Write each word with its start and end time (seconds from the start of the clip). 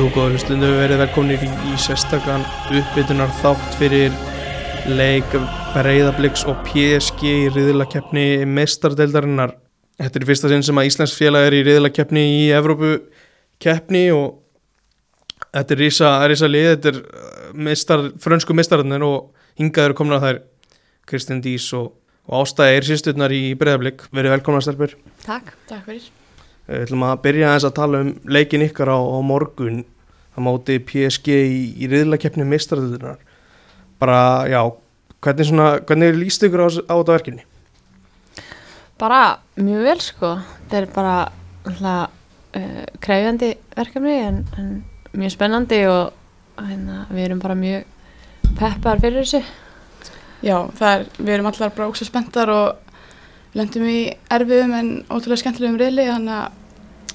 Jú, 0.00 0.06
góður 0.14 0.30
hlustundu, 0.32 0.64
við 0.64 0.78
verið 0.80 1.00
velkominir 1.02 1.42
í, 1.44 1.48
í 1.68 1.74
sérstakann 1.76 2.40
uppbytunar 2.72 3.28
þátt 3.42 3.74
fyrir 3.76 4.14
leik 4.96 5.34
Breiðabliks 5.74 6.46
og 6.48 6.62
PSG 6.64 7.24
í 7.28 7.50
riðlakeppni 7.52 8.46
meistardeildarinnar. 8.48 9.52
Þetta 10.00 10.16
er 10.16 10.24
fyrsta 10.30 10.48
sinn 10.48 10.64
sem 10.64 10.80
að 10.80 10.88
Íslands 10.88 11.12
félag 11.18 11.50
er 11.50 11.56
í 11.58 11.60
riðlakeppni 11.66 12.22
í 12.38 12.46
Evrópukeppni 12.56 14.06
og 14.16 14.38
þetta 15.50 15.76
er 15.76 15.82
rísa, 15.84 16.14
rísa 16.32 16.48
lið, 16.48 16.68
þetta 16.70 16.92
er 16.94 17.02
uh, 17.02 17.50
meistar, 17.68 18.06
frönsku 18.24 18.56
meistararnir 18.56 19.04
og 19.04 19.50
hingaður 19.60 19.98
komin 20.00 20.16
að 20.16 20.24
þær 20.24 20.40
Kristinn 21.12 21.44
Dís 21.44 21.68
og, 21.76 21.92
og 22.24 22.46
Ástæði 22.46 22.80
er 22.80 22.88
sýsturnar 22.88 23.36
í 23.36 23.42
Breiðablik. 23.52 24.08
Verið 24.16 24.38
velkomna 24.38 24.64
stelpur. 24.64 24.96
Takk. 25.26 25.52
Takk 25.68 25.84
fyrir. 25.90 26.08
Við 26.70 26.84
ætlum 26.86 27.02
að 27.02 27.22
byrja 27.24 27.48
aðeins 27.48 27.66
að 27.66 27.78
tala 27.80 28.00
um 28.04 28.10
leikin 28.30 28.62
ykkar 28.62 28.92
á, 28.94 28.98
á 28.98 29.18
morgun 29.26 29.82
að 30.36 30.44
móti 30.46 30.76
PSG 30.86 31.34
í, 31.34 31.62
í 31.82 31.88
riðlakeppni 31.90 32.46
meistaraðunar 32.46 33.18
bara, 34.00 34.20
já, 34.48 34.60
hvernig, 35.20 35.48
svona, 35.48 35.70
hvernig 35.84 36.14
líst 36.16 36.44
ykkur 36.46 36.62
á, 36.64 36.68
á 36.70 36.94
þetta 36.94 37.16
verkinni? 37.16 37.44
Bara 39.00 39.20
mjög 39.60 39.82
vel 39.88 39.98
sko. 40.04 40.30
Þetta 40.68 40.78
er 40.78 40.86
bara 40.94 41.16
uh, 42.06 42.84
kræfjandi 43.02 43.50
verkefni 43.76 44.16
en, 44.28 44.38
en 44.60 44.70
mjög 45.16 45.34
spennandi 45.34 45.80
og 45.90 46.14
hérna, 46.60 47.02
við 47.10 47.26
erum 47.26 47.42
bara 47.42 47.58
mjög 47.58 48.54
peppar 48.60 49.02
fyrir 49.02 49.24
þessu. 49.24 49.42
Já, 50.44 50.56
er, 50.64 51.04
við 51.18 51.34
erum 51.34 51.50
allar 51.50 51.74
bara 51.74 51.90
ógst 51.90 52.08
spenntar 52.08 52.52
og 52.54 53.56
lendum 53.58 53.84
í 53.90 54.00
erfiðum 54.30 54.72
en 54.78 54.90
ótrúlega 55.10 55.42
skemmtilegum 55.42 55.80
riðli 55.80 56.06
þannig 56.08 56.36
að 56.38 56.59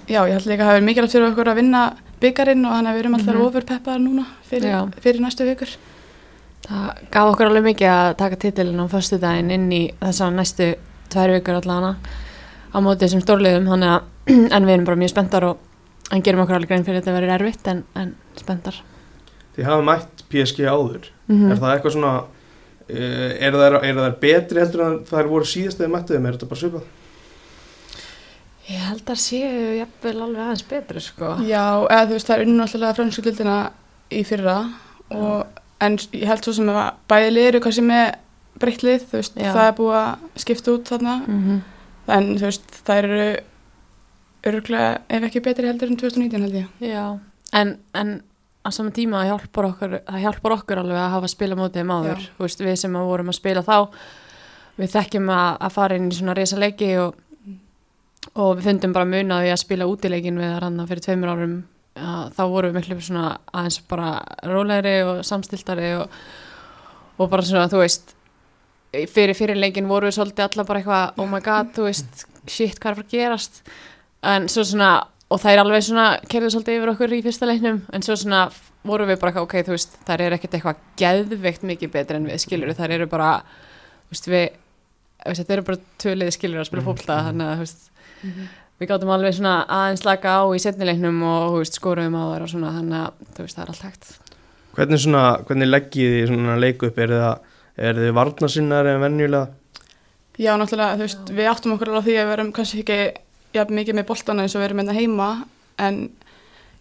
já, 0.08 0.20
ég 0.28 0.34
held 0.34 0.48
líka 0.50 0.64
að 0.64 0.70
það 0.70 0.80
er 0.80 0.86
mikilvægt 0.86 1.16
fyrir 1.16 1.28
okkur 1.30 1.52
að 1.52 1.60
vinna 1.60 1.82
byggarinn 2.22 2.66
og 2.66 2.76
þannig 2.76 2.92
að 2.92 2.96
við 2.96 3.04
erum 3.04 3.18
allar 3.18 3.36
mm 3.36 3.42
-hmm. 3.42 3.48
ofur 3.48 3.68
peppaðar 3.72 4.02
núna 4.02 4.26
fyrir, 4.50 4.92
fyrir 5.02 5.22
næstu 5.22 5.46
vikur 5.46 5.78
Það 6.66 7.02
gaf 7.12 7.28
okkur 7.30 7.46
alveg 7.46 7.64
mikið 7.64 7.88
að 7.88 8.16
taka 8.18 8.36
titilin 8.36 8.82
á 8.82 8.86
förstu 8.90 9.20
daginn 9.22 9.52
inn 9.52 9.72
í 9.72 9.94
þessa 10.02 10.32
næstu 10.34 10.76
tvær 11.14 11.32
vikur 11.32 11.60
allavega 11.60 11.96
á 12.74 12.78
mótið 12.82 13.08
sem 13.08 13.22
stórliðum 13.22 13.70
þannig 13.70 13.90
að 13.90 14.02
en 14.56 14.66
við 14.66 14.74
erum 14.74 14.86
bara 14.86 14.98
mjög 14.98 15.10
spenntar 15.14 15.44
og 15.44 15.58
en 16.12 16.22
gerum 16.22 16.42
okkur 16.42 16.56
alveg 16.56 16.70
grein 16.70 16.86
fyrir 16.86 17.02
þetta 17.02 17.12
að 17.12 17.22
vera 17.22 17.36
erfitt 17.36 17.68
en, 17.68 17.84
en 17.96 18.16
spenntar 18.36 18.82
Þið 19.56 19.66
hafa 19.66 19.86
mætt 19.88 20.26
PSG 20.30 20.66
áður 20.66 21.12
mm 21.28 21.36
-hmm. 21.36 21.52
er 21.52 21.58
það 21.58 21.74
eitthvað 21.74 21.94
svona 21.94 22.24
er 22.88 23.56
það, 23.56 23.80
er 23.84 23.96
það 23.96 24.20
betri 24.22 24.62
heldur 24.62 24.86
en 24.86 25.00
það 25.08 25.20
er 25.20 25.30
voru 25.32 25.46
síðast 25.50 25.82
eða 25.82 25.94
mættuðum, 25.96 26.26
er 26.26 26.38
þetta 26.38 26.50
bara 26.50 26.62
svipað? 26.62 26.84
Ég 28.66 28.82
held 28.82 29.10
að 29.14 29.22
séu 29.22 29.76
jafnvel 29.78 30.16
alveg 30.26 30.42
aðeins 30.42 30.66
betri 30.70 31.02
sko. 31.04 31.36
Já, 31.46 31.86
eða 31.86 32.06
þú 32.08 32.16
veist 32.16 32.30
það 32.30 32.36
er 32.36 32.48
unnu 32.48 32.64
alltaf 32.66 32.98
fransku 32.98 33.26
lildina 33.26 33.58
í 34.10 34.22
fyrra 34.26 34.56
og, 35.14 35.60
en 35.86 35.98
ég 36.18 36.26
held 36.30 36.46
svo 36.48 36.56
sem 36.58 36.72
að 36.74 36.88
bæði 37.12 37.34
liður 37.36 37.62
kannski 37.66 37.86
með 37.86 38.06
breytlið, 38.62 39.08
þú 39.10 39.20
veist, 39.20 39.38
Já. 39.38 39.52
það 39.52 39.68
er 39.68 39.76
búið 39.80 39.98
að 40.00 40.42
skipta 40.42 40.74
út 40.74 40.92
þarna 40.92 41.16
mm 41.26 41.42
-hmm. 41.44 41.60
en 42.18 42.30
þú 42.38 42.46
veist, 42.48 42.78
það 42.88 42.98
eru 43.04 43.28
öruglega, 44.46 45.02
ef 45.10 45.24
ekki 45.24 45.42
betri 45.42 45.68
heldur 45.68 45.90
en 45.90 45.98
2019 45.98 46.42
held 46.42 46.56
ég. 46.56 46.68
Já, 46.80 47.20
en, 47.54 47.78
en 47.94 48.22
á 48.66 48.70
saman 48.72 48.92
tíma 48.92 49.22
það 49.22 49.30
hjálpar 49.30 49.66
okkur, 49.66 50.00
það 50.06 50.22
hjálpar 50.22 50.52
okkur 50.52 50.82
alveg 50.82 50.98
að 50.98 51.14
hafa 51.16 51.28
spila 51.28 51.56
mótið 51.56 51.86
máður, 51.86 52.30
þú 52.38 52.46
veist, 52.48 52.62
við 52.62 52.76
sem 52.76 52.94
vorum 52.94 53.30
að 53.30 53.40
spila 53.40 53.62
þá, 53.62 53.90
við 54.78 54.90
þekkjum 54.96 55.30
að, 55.30 55.58
að 55.60 55.76
fara 55.78 55.96
inn 55.96 56.10
í 56.12 56.16
svona 56.16 56.34
reysa 56.34 56.58
leiki 56.58 56.98
og 56.98 57.16
og 58.34 58.58
við 58.58 58.68
fundum 58.70 58.96
bara 58.96 59.08
mun 59.10 59.34
að 59.36 59.52
spila 59.62 59.88
útileikin 59.90 60.42
við 60.42 60.58
ranna 60.64 60.88
fyrir 60.90 61.06
tveimur 61.06 61.34
árum 61.36 61.56
að 61.96 62.34
þá 62.36 62.44
vorum 62.52 62.74
við 62.74 62.78
miklu 62.82 63.00
svona 63.02 63.28
aðeins 63.56 63.80
bara 63.88 64.12
rólegri 64.44 64.96
og 65.08 65.24
samstiltari 65.28 65.94
og, 66.02 66.20
og 67.18 67.32
bara 67.32 67.46
svona 67.46 67.70
þú 67.72 67.82
veist 67.84 68.16
fyrir 69.12 69.36
fyrirleikin 69.38 69.88
voru 69.90 70.10
við 70.10 70.18
svolítið 70.18 70.48
alla 70.48 70.66
bara 70.68 70.82
eitthvað 70.82 71.22
oh 71.22 71.30
my 71.30 71.42
god, 71.44 71.72
þú 71.76 71.88
veist, 71.88 72.26
shit, 72.48 72.80
hvað 72.80 72.92
er 72.92 73.00
fyrir 73.00 73.08
að 73.08 73.16
gerast 73.16 73.62
en 74.26 74.50
svo 74.52 74.66
svona 74.68 74.92
og 75.32 75.42
það 75.42 75.56
er 75.56 75.62
alveg 75.64 75.86
svona, 75.88 76.06
kerðið 76.30 76.54
svolítið 76.54 76.78
yfir 76.80 76.92
okkur 76.94 77.16
í 77.16 77.22
fyrsta 77.26 77.50
leiknum, 77.50 77.80
en 77.94 78.06
svo 78.06 78.18
svona 78.20 78.44
voru 78.86 79.08
við 79.10 79.18
bara 79.22 79.32
eitthvað, 79.32 79.48
ok, 79.48 79.56
þú 79.66 79.74
veist, 79.74 79.98
það 80.06 80.26
er 80.26 80.36
ekkert 80.38 80.58
eitthvað 80.60 80.84
gæðveikt 81.02 81.66
mikið 81.66 81.94
betur 81.96 82.20
en 82.20 82.30
við 82.30 82.44
skiljur 82.44 82.76
það 82.78 82.96
eru 83.00 83.10
bara, 83.10 83.32
þú 84.06 84.16
veist, 84.16 84.30
við 84.30 84.46
þetta 85.26 85.56
eru 85.56 85.66
bara 85.66 85.82
tvöliði 86.04 86.36
skiljur 86.36 86.62
að 86.62 86.70
spila 86.70 86.84
mhm. 86.84 86.90
fólkta, 86.92 87.20
þannig 87.30 87.50
að, 87.50 87.56
þú 87.56 87.66
veist 87.66 87.92
mm 88.22 88.30
-hmm. 88.30 88.48
við 88.80 88.88
gáttum 88.88 89.10
alveg 89.10 89.34
svona 89.34 89.66
aðeins 89.68 90.06
laga 90.06 90.38
á 90.40 90.44
í 90.56 90.60
setnilegnum 90.60 91.24
og 91.24 91.58
veist, 91.60 91.74
skoruðum 91.74 92.16
á 92.16 92.24
það 92.24 92.42
og 92.42 92.50
svona 92.50 92.76
þannig 92.78 93.00
að 93.02 93.12
veist, 93.42 93.56
það 93.56 93.64
er 93.64 93.70
allt 93.70 93.84
hægt 93.84 94.20
Hvernig, 94.76 95.00
svona, 95.00 95.40
hvernig 95.48 95.70
leggið 95.70 96.28
þið 96.28 96.60
leiku 96.60 96.90
upp? 96.90 96.98
Er 97.00 97.10
það, 97.16 97.38
er 97.78 97.96
þið 97.96 98.12
varnasinnar 98.18 98.86
en 98.92 99.00
venjulega? 99.00 99.48
Já, 100.36 100.58
náttúrulega, 100.60 100.98
þú 100.98 101.06
veist, 101.06 101.30
Já. 101.30 101.36
við 101.38 101.48
áttum 101.48 101.76
okkur 101.76 101.92
alveg 101.92 102.04
á 102.04 102.08
því 102.08 102.16
að 102.20 102.26
við 102.26 102.34
erum 102.34 102.52
kannski 102.52 102.82
ekki 102.84 102.98
ja, 103.56 103.66
mikið 103.70 103.96
með 103.96 104.08
boltana 104.10 104.44
eins 104.44 104.56
og 104.56 104.62
við 104.62 104.68
erum 104.68 104.82
einna 104.84 104.96
hérna 104.98 105.00
heima 105.00 105.30
en 105.80 106.00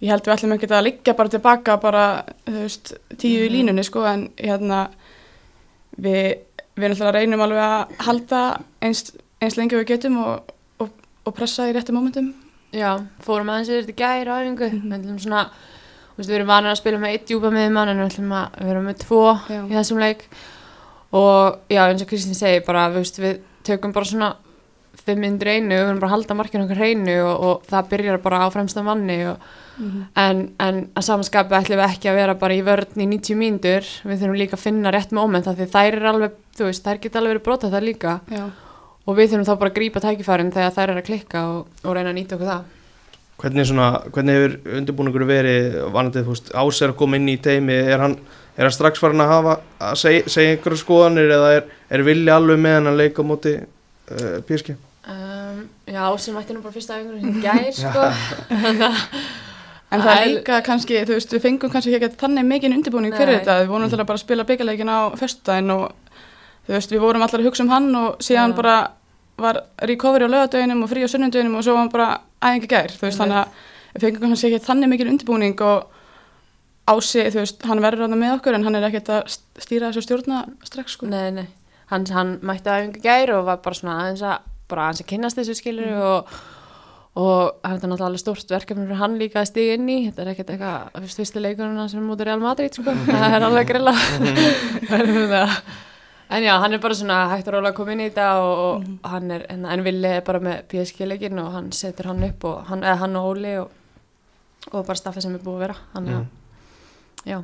ég 0.02 0.10
held 0.10 0.26
við 0.26 0.34
ætlum 0.34 0.54
ekki 0.56 0.70
að 0.72 0.86
liggja 0.88 1.14
bara 1.14 1.32
tilbaka 1.36 1.76
bara, 1.82 2.04
þú 2.48 2.64
veist, 2.64 2.94
tíu 3.14 3.38
mm 3.38 3.38
-hmm. 3.38 3.44
í 3.44 3.48
mhm. 3.48 3.54
línunni 3.54 3.84
sko 3.84 4.04
en 4.04 4.30
hérna 4.36 4.88
við, 5.96 6.38
við 6.74 6.88
náttúrulega 6.90 7.12
reynum 7.18 7.40
alveg 7.40 7.58
að 7.58 7.86
halda 7.98 8.42
eins, 8.80 9.12
eins 9.40 9.56
lengi 9.56 9.76
við 9.76 9.86
getum 9.86 10.18
og 10.24 10.53
og 11.24 11.36
pressa 11.36 11.68
í 11.68 11.74
réttu 11.74 11.94
mómentum 11.96 12.32
Já, 12.74 12.98
fórum 13.22 13.52
aðeins 13.52 13.70
yfir 13.70 13.84
þetta 13.86 14.00
gæri 14.00 14.30
á 14.30 14.36
æfingu 14.42 14.68
mm 14.70 14.92
-hmm. 14.92 15.18
svona, 15.22 15.42
veist, 16.16 16.30
við 16.30 16.36
erum 16.36 16.48
vanið 16.50 16.70
að 16.70 16.80
spila 16.80 16.98
með 16.98 17.12
eitt 17.12 17.26
djúpa 17.28 17.50
með 17.50 17.70
mann 17.72 17.88
en 17.88 17.98
við 17.98 18.08
ætlum 18.10 18.32
að 18.32 18.46
vera 18.60 18.80
með 18.80 18.96
tvo 18.98 19.38
já. 19.48 19.60
í 19.62 19.74
þessum 19.74 19.98
leik 19.98 20.24
og 21.12 21.58
já, 21.68 21.82
eins 21.88 22.02
og 22.02 22.08
Kristýn 22.08 22.34
segi 22.34 22.64
bara, 22.66 22.88
við, 22.90 23.18
við 23.18 23.38
tökum 23.62 23.92
bara 23.92 24.04
svona 24.04 24.36
fimm 25.04 25.20
myndir 25.20 25.48
einu, 25.48 25.74
við 25.74 25.84
verðum 25.84 26.00
bara 26.00 26.10
að 26.10 26.14
halda 26.14 26.34
markinu 26.34 26.64
okkar 26.64 26.76
hreinu 26.76 27.16
og, 27.22 27.44
og 27.44 27.62
það 27.70 27.88
byrjar 27.90 28.18
bara 28.22 28.42
á 28.42 28.46
fremsta 28.50 28.82
manni 28.82 29.26
og, 29.26 29.38
mm 29.78 29.90
-hmm. 29.90 30.04
en, 30.16 30.54
en 30.58 30.88
að 30.94 31.02
samanskapu 31.02 31.54
ætlum 31.54 31.78
við 31.78 31.90
ekki 31.90 32.08
að 32.08 32.14
vera 32.14 32.34
bara 32.34 32.54
í 32.54 32.62
vörðn 32.62 33.00
í 33.00 33.06
90 33.06 33.36
mínútur, 33.36 33.84
við 34.04 34.18
þurfum 34.18 34.40
líka 34.42 34.56
að 34.56 34.64
finna 34.66 34.90
rétt 34.90 35.12
móment 35.12 35.46
því 35.46 35.66
þær 35.66 35.94
er 35.94 36.06
alveg, 36.06 36.32
þú 36.56 36.64
veist, 36.64 36.84
þær 36.84 36.98
geta 36.98 37.18
alveg 37.18 37.32
verið 37.32 37.44
brotað 37.44 37.70
það 37.70 37.82
líka 37.82 38.20
já 38.30 38.50
og 39.04 39.18
við 39.18 39.32
þurfum 39.32 39.48
þá 39.48 39.58
bara 39.60 39.72
að 39.72 39.76
grípa 39.78 40.02
tækifærin 40.04 40.54
þegar 40.54 40.74
þær 40.78 40.92
er 40.92 41.00
að 41.00 41.06
klikka 41.08 41.44
og, 41.50 41.68
og 41.84 41.96
reyna 41.96 42.12
að 42.12 42.18
nýta 42.20 42.38
okkur 42.38 42.50
það 42.52 42.72
Hvernig, 43.34 43.66
svona, 43.66 43.86
hvernig 44.14 44.36
hefur 44.38 44.52
undirbúningur 44.78 45.24
verið 45.26 45.72
vanandið, 45.92 46.22
þú 46.22 46.34
veist, 46.36 46.50
Ás 46.54 46.78
er 46.84 46.92
að 46.92 46.98
koma 47.00 47.18
inn 47.18 47.32
í 47.32 47.34
teimi, 47.42 47.74
er 47.74 47.98
hann, 47.98 48.14
er 48.54 48.68
hann 48.68 48.74
strax 48.76 49.02
farin 49.02 49.24
að 49.24 49.32
hafa 49.32 49.56
að 49.88 49.96
segja, 50.04 50.28
segja 50.30 50.52
einhverju 50.54 50.78
skoðanir 50.84 51.32
eða 51.34 51.48
er, 51.56 51.64
er 51.98 52.04
villi 52.06 52.30
alveg 52.30 52.62
með 52.62 52.76
hann 52.78 52.92
að 52.92 53.00
leika 53.02 53.24
múti 53.26 53.56
uh, 53.58 54.36
píski? 54.46 54.76
Um, 55.10 55.64
já, 55.90 55.98
Ás 56.06 56.28
er 56.30 56.36
mætti 56.38 56.54
nú 56.54 56.62
bara 56.62 56.76
fyrsta 56.76 57.00
einhverju 57.00 57.24
sem 57.26 57.42
gæð, 57.42 57.82
sko 57.82 58.06
En 59.94 60.02
það 60.02 60.20
er 60.20 60.30
líka 60.32 60.60
kannski, 60.66 61.02
þú 61.06 61.16
veist, 61.18 61.34
við 61.34 61.42
fengum 61.44 61.70
kannski 61.70 61.94
ekki 61.94 62.14
þannig 62.18 62.46
mikið 62.48 62.78
undirbúning 62.78 63.14
fyrir 63.14 63.34
Nei. 63.34 63.40
þetta, 63.42 63.60
við 63.60 63.68
vonum 63.70 63.86
alltaf 63.86 64.08
bara 64.08 64.18
að 64.18 64.24
spila 64.24 64.46
byggjarleikin 64.48 64.90
á 64.90 65.00
fyrstdægin 65.20 65.74
og 65.74 65.84
þú 66.66 66.76
veist, 66.76 66.92
við 66.92 67.02
vorum 67.04 67.24
allar 67.24 67.42
að 67.42 67.48
hugsa 67.48 67.64
um 67.64 67.72
hann 67.72 67.88
og 67.98 68.22
síðan 68.24 68.54
ja. 68.54 68.58
bara 68.58 68.76
var 69.40 69.60
recovery 69.90 70.26
á 70.26 70.30
lögadöginum 70.30 70.84
og 70.84 70.92
frí 70.92 71.02
á 71.02 71.10
sunnundöginum 71.10 71.58
og 71.58 71.66
svo 71.66 71.74
var 71.74 71.84
hann 71.84 71.92
bara 71.92 72.08
æðingi 72.44 72.70
gær, 72.70 72.94
þú 72.94 73.08
veist, 73.08 73.20
þannig 73.20 73.40
að 73.40 73.66
við 73.94 74.06
fengum 74.06 74.24
kannski 74.28 74.50
ekki 74.50 74.66
þannig 74.68 74.92
mikil 74.92 75.10
undirbúning 75.10 75.66
og 75.66 76.94
ási, 76.94 77.26
þú 77.32 77.42
veist, 77.42 77.66
hann 77.66 77.82
verður 77.82 78.06
ráða 78.06 78.20
með 78.20 78.38
okkur 78.38 78.58
en 78.58 78.66
hann 78.68 78.78
er 78.78 78.88
ekkert 78.88 79.12
að 79.14 79.36
stýra 79.62 79.90
þessu 79.90 80.06
stjórna 80.06 80.44
strax, 80.66 80.96
sko. 80.96 81.10
Nei, 81.10 81.28
nei, 81.34 81.46
hann, 81.90 82.06
hann 82.14 82.34
mætti 82.46 82.70
æðingi 82.70 83.04
gær 83.04 83.36
og 83.38 83.46
var 83.50 83.62
bara 83.64 83.80
svona 83.80 84.00
aðeins 84.02 84.26
að, 84.28 84.50
bara 84.70 84.88
aðeins 84.88 85.04
að 85.04 85.10
kynast 85.14 85.40
þessu 85.40 85.60
skilur 85.60 85.90
mm. 85.90 86.10
og 86.10 86.42
og 87.14 87.60
hann 87.62 87.78
er 87.78 87.90
náttúrulega 87.92 88.18
stort 88.18 88.48
verkefni 88.50 88.88
fyrir 88.88 88.98
hann 88.98 89.12
líka 89.20 89.38
að 89.38 89.52
stiga 89.52 89.76
inn 89.78 89.86
í 89.86 90.00
þetta 90.08 90.24
er 90.24 90.30
ekkert 90.32 90.48
eitthvað 90.50 91.04
fyrstu 91.14 91.42
leikununa 91.44 91.84
sem 91.86 92.00
er 92.00 92.08
mútið 92.08 92.26
Real 92.26 92.42
Madrid 92.42 92.74
sko. 92.74 92.90
það 93.06 93.36
er 93.36 93.46
alveg 93.46 93.70
grilla 93.70 93.94
En 96.30 96.42
já, 96.42 96.58
hann 96.58 96.72
er 96.72 96.80
bara 96.80 96.94
svona 96.94 97.28
hægt 97.28 97.48
og 97.48 97.54
róla 97.54 97.70
að 97.70 97.76
koma 97.76 97.92
inn 97.92 98.00
í 98.00 98.08
þetta 98.08 98.28
og, 98.40 98.52
og 98.58 98.78
mm 98.78 98.84
-hmm. 98.86 99.10
hann 99.10 99.30
er, 99.30 99.46
en, 99.48 99.66
en 99.66 99.84
Vili 99.84 100.08
er 100.08 100.22
bara 100.24 100.40
með 100.40 100.62
PSG-leikin 100.68 101.38
og 101.38 101.52
hann 101.52 101.72
setur 101.72 102.06
hann 102.06 102.24
upp 102.24 102.44
og 102.44 102.64
hann, 102.64 102.82
eða 102.82 102.96
hann 102.96 103.16
og 103.16 103.28
Óli 103.30 103.58
og, 103.58 103.70
og 104.72 104.86
bara 104.86 104.96
staffið 104.96 105.22
sem 105.22 105.34
er 105.34 105.40
búið 105.44 105.54
að 105.54 105.60
vera, 105.60 105.76
hann 105.92 106.08
er, 106.08 106.14
mm. 106.14 106.26
já. 107.24 107.42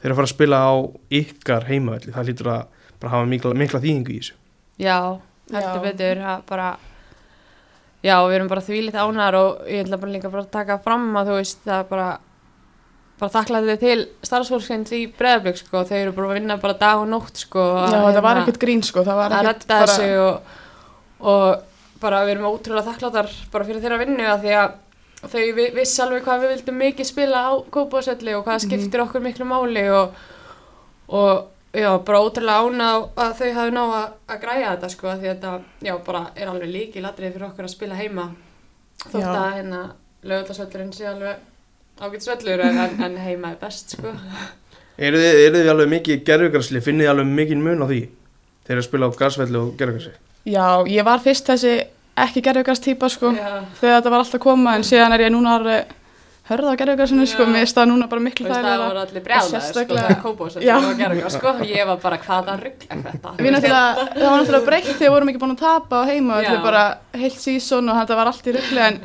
Þeir 0.00 0.10
eru 0.10 0.12
að 0.12 0.16
fara 0.16 0.26
að 0.26 0.34
spila 0.34 0.56
á 0.56 0.72
ykkar 1.10 1.64
heimavelli, 1.64 2.12
það 2.12 2.26
lítur 2.26 2.48
að 2.48 2.66
bara 3.00 3.10
hafa 3.10 3.26
mikla, 3.26 3.54
mikla 3.54 3.80
þýðingu 3.80 4.12
í 4.12 4.18
þessu. 4.18 4.34
Já, 4.78 5.20
heldur 5.52 5.82
betur, 5.82 6.18
að 6.18 6.42
bara, 6.48 6.78
já, 8.02 8.16
við 8.28 8.34
erum 8.34 8.48
bara 8.48 8.60
þvílitt 8.60 8.94
ánar 8.94 9.34
og 9.34 9.66
ég 9.68 9.84
ætla 9.84 9.98
bara 9.98 10.12
líka 10.12 10.30
bara 10.30 10.42
að 10.42 10.50
taka 10.50 10.78
fram 10.78 11.16
að 11.16 11.26
þú 11.26 11.34
veist, 11.40 11.60
það 11.64 11.78
er 11.78 11.88
bara 11.90 12.08
bara 13.24 13.32
þakklaði 13.34 13.76
til 13.82 13.98
starfsfólksins 14.28 14.92
í 14.94 15.02
breðablík 15.18 15.58
sko, 15.64 15.82
þau 15.88 15.96
eru 15.98 16.12
bara 16.16 16.30
að 16.30 16.38
vinna 16.38 16.56
bara 16.62 16.78
dag 16.84 17.02
og 17.02 17.08
nótt 17.10 17.42
sko 17.46 17.64
Já, 17.88 17.98
það 18.14 18.22
var 18.28 18.40
ekkert 18.44 18.60
grín 18.62 18.84
sko 18.86 19.04
það 19.06 19.20
var 19.22 19.36
ekkert 19.40 19.66
bara 19.72 19.96
og, 20.28 20.56
og 21.20 22.00
bara 22.04 22.22
við 22.26 22.34
erum 22.36 22.48
ótrúlega 22.52 22.90
þakkláttar 22.92 23.30
bara 23.52 23.64
fyrir 23.68 23.80
þeirra 23.84 24.00
vinnu 24.04 24.26
að 24.28 24.42
því 24.44 24.54
að 24.60 24.80
þau 25.24 25.40
vi- 25.56 25.70
vissi 25.72 26.02
alveg 26.04 26.24
hvað 26.26 26.42
við 26.44 26.50
vildum 26.54 26.78
mikið 26.82 27.06
spila 27.08 27.42
á 27.48 27.52
kópásvelli 27.72 28.34
og 28.36 28.44
hvað 28.44 28.58
Mhm. 28.58 28.64
skiptir 28.68 29.00
okkur 29.06 29.22
miklu 29.24 29.46
máli 29.48 29.84
og, 29.88 30.12
og 31.08 31.46
já, 31.72 31.88
bara 32.04 32.20
ótrúlega 32.20 32.60
ána 32.68 32.90
að 33.16 33.32
þau 33.40 33.52
hafi 33.56 33.72
ná 33.72 33.82
að, 33.84 34.10
að 34.28 34.40
græja 34.44 34.74
þetta 34.74 34.90
sko 34.92 35.08
því 35.14 35.30
þetta, 35.32 35.54
já, 35.88 35.94
bara 36.04 36.26
er 36.36 36.48
alveg 36.52 36.68
líki 36.74 37.00
ladrið 37.00 37.32
fyrir 37.38 37.48
okkur 37.48 37.64
að 37.64 37.72
spila 37.72 37.94
heima 38.02 38.26
þótt 39.04 39.20
Já. 39.24 39.32
að 39.32 39.54
hérna 39.56 39.80
lögutasvöllurinn 40.24 40.92
sé 40.94 41.08
alveg 41.08 41.36
ágætisvöllur 42.00 42.60
en, 42.60 42.78
en- 42.78 43.02
en 43.04 43.16
heima 43.16 43.50
er 43.54 43.56
best 43.60 43.94
sko 43.96 44.12
Eru 44.98 45.18
þið, 45.18 45.38
eru 45.48 45.58
þið 45.58 45.70
alveg 45.72 45.88
mikið 45.90 46.20
gerfugarsli, 46.28 46.80
finnið 46.80 47.04
þið 47.06 47.10
alveg 47.10 47.26
mikið 47.38 47.62
mun 47.64 47.82
á 47.82 47.86
því 47.90 48.00
þegar 48.66 48.78
að 48.80 48.86
spila 48.86 49.08
á 49.10 49.10
gasvelli 49.18 49.58
og 49.58 49.72
gerfugarsi? 49.78 50.12
Já, 50.46 50.66
ég 50.86 51.04
var 51.04 51.18
fyrst 51.24 51.48
þessi 51.50 51.72
ekki 52.24 52.42
gerðugast 52.46 52.84
típa 52.86 53.08
sko 53.10 53.32
Já. 53.34 53.64
þegar 53.80 53.96
þetta 54.00 54.10
var 54.14 54.22
alltaf 54.22 54.40
koma 54.44 54.76
en 54.78 54.84
síðan 54.86 55.12
er 55.16 55.24
ég 55.26 55.32
núna 55.34 55.56
hörða 56.44 56.74
á 56.74 56.80
gerðugarsinu 56.80 57.24
sko, 57.28 57.46
mér 57.48 57.70
það 57.72 57.86
núna 57.88 58.06
bara 58.08 58.20
miklu 58.20 58.44
veist, 58.44 58.60
það 58.66 58.82
voru 58.82 59.00
allir 59.00 59.22
brjálæðir, 59.24 59.62
sko, 59.64 59.84
það 59.96 60.08
er 60.10 60.18
kópásvöllur 60.20 60.66
Já. 60.66 60.74
og 60.76 60.98
gerðugar, 60.98 61.32
sko, 61.32 61.52
ég 61.64 61.86
var 61.88 62.02
bara, 62.02 62.18
hvaða 62.20 62.56
rugg 62.60 62.84
er 62.84 63.00
þetta? 63.06 63.30
Það 63.30 64.26
var 64.26 64.34
náttúrulega 64.42 64.66
breytt 64.66 64.90
þegar 64.90 65.00
við 65.06 65.14
vorum 65.14 65.30
ekki 65.32 65.40
búin 65.40 65.54
að 65.54 65.62
tapa 65.62 66.02
á 66.04 66.08
heima, 66.10 66.42
þetta 66.42 66.58
er 66.58 66.66
bara 66.66 66.82
heilt 67.22 67.40
sísón 67.40 67.88
og 67.88 67.96
þetta 68.02 68.18
var 68.20 68.30
allt 68.32 68.50
í 68.50 68.54
ruggli 68.58 68.82
en, 68.84 69.00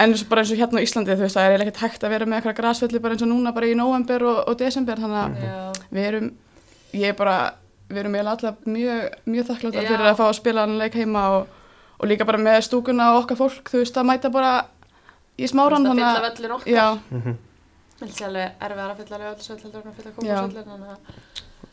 en 0.00 0.16
bara 0.32 0.44
eins 0.44 0.54
og 0.54 0.62
hérna 0.62 0.80
á 0.80 0.84
Íslandi, 0.86 1.18
þú 1.18 1.26
veist, 1.26 1.36
það 1.36 1.58
er 1.58 1.66
ekkert 1.66 1.82
hægt 1.84 2.08
að 2.08 2.14
vera 2.16 2.30
með 2.30 2.40
eitthvað 2.40 2.56
grasvelli 2.62 3.04
bara 3.04 3.18
eins 3.18 3.26
og 3.26 3.32
núna 3.34 3.52
bara 3.58 3.68
í 3.68 3.76
november 3.76 4.26
og, 4.30 4.40
og 4.48 4.58
desember, 4.64 5.04
þannig 5.04 5.20
að 5.26 5.44
Já. 5.44 5.84
við 5.92 6.08
erum, 6.08 6.32
ég 6.96 7.12
er 7.12 7.20
bara, 7.20 7.36
við 7.92 8.02
erum 8.06 8.18
alltaf 8.24 8.64
mjög, 8.64 9.04
mjög 9.28 9.52
þakkláttar 9.52 9.84
Já. 9.84 9.92
fyrir 9.92 10.08
að 10.08 10.18
fá 10.22 10.26
að 10.30 10.34
spila 10.40 10.64
hann 10.64 10.80
leik 10.80 10.96
heima 10.96 11.28
og, 11.36 11.54
og 11.98 12.08
líka 12.08 12.24
bara 12.24 12.40
með 12.40 12.62
stúkuna 12.70 13.12
og 13.12 13.26
okkar 13.26 13.42
fólk, 13.44 13.68
þú 13.68 13.84
veist, 13.84 14.00
að 14.00 14.08
mæta 14.08 14.32
bara 14.32 14.56
í 15.38 15.48
smáran, 15.50 15.84
Það 15.84 15.90
þannig 15.92 16.04
fylla 16.04 16.18
að, 16.18 16.26
völlin 16.28 16.56
okkar. 16.58 16.72
já, 16.72 16.86
Þetta 17.98 18.14
sé 18.14 18.24
alveg 18.28 18.50
erfiðar 18.62 18.90
að 18.92 18.98
fylla 19.02 19.18
lögaldasvöld 19.18 19.62
heldur 19.64 19.80
en 19.82 19.90
að 19.90 19.96
fylla 19.98 20.10
Já. 20.10 20.36
kópásvöldin, 20.38 20.66
þannig 20.70 20.90
að... 20.94 20.98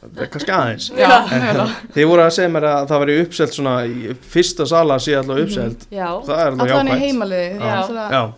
Það 0.05 0.21
er 0.21 0.29
kannski 0.33 0.51
aðeins. 0.53 0.85
já, 0.97 1.09
En. 1.33 1.59
Þið 1.95 2.07
voru 2.09 2.21
að 2.25 2.31
segja 2.35 2.49
mér 2.53 2.65
að 2.69 2.87
það 2.89 2.99
væri 3.03 3.15
uppselt 3.25 3.53
svona, 3.55 3.73
í 3.85 4.15
fyrsta 4.33 4.65
sala 4.69 4.97
sé 5.01 5.13
alltaf 5.17 5.39
uppselt. 5.43 5.85
Já. 5.93 6.07
Það 6.27 6.41
er 6.41 6.49
alveg 6.49 6.71
jákvæmt. 6.73 6.91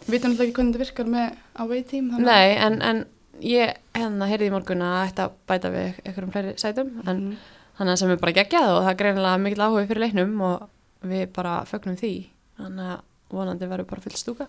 við 0.08 0.14
veitum 0.14 0.32
náttúrulega 0.32 0.48
ekki 0.48 0.56
hvernig 0.60 0.74
þetta 0.76 0.84
virkar 0.84 1.10
með 1.16 1.28
away 1.64 1.82
team, 1.84 2.10
þannig 2.12 2.28
að- 2.28 2.32
Nei, 2.32 2.58
en, 2.68 2.82
en 2.92 3.02
ég 3.42 3.74
hérna 3.96 4.30
heyrði 4.32 4.48
í 4.48 4.54
morgun 4.56 4.84
að 4.88 4.96
að 5.28 5.36
bæta 5.48 5.72
við 5.76 6.00
einhverjum 6.06 6.32
fleiri 6.36 6.54
sætum, 6.58 6.92
en 7.08 7.18
Mhm. 7.18 7.38
þannig 7.80 7.92
að 7.94 7.98
sem 8.04 8.12
er 8.12 8.18
bara 8.24 8.34
geggjað 8.40 8.70
og 8.76 8.80
það 8.84 8.90
er 8.94 9.00
greinilega 9.04 9.42
mikill 9.48 9.64
áhugi 9.68 9.88
fyrir 9.88 10.04
leiknum 10.06 10.42
og 10.42 10.70
við 11.08 11.28
bara 11.34 11.58
fögnum 11.66 11.98
því, 12.00 12.14
þannig 12.60 12.92
að 12.96 13.00
vonandi 13.32 13.68
verður 13.68 13.90
bara 13.90 14.02
full 14.02 14.16
stúka. 14.16 14.48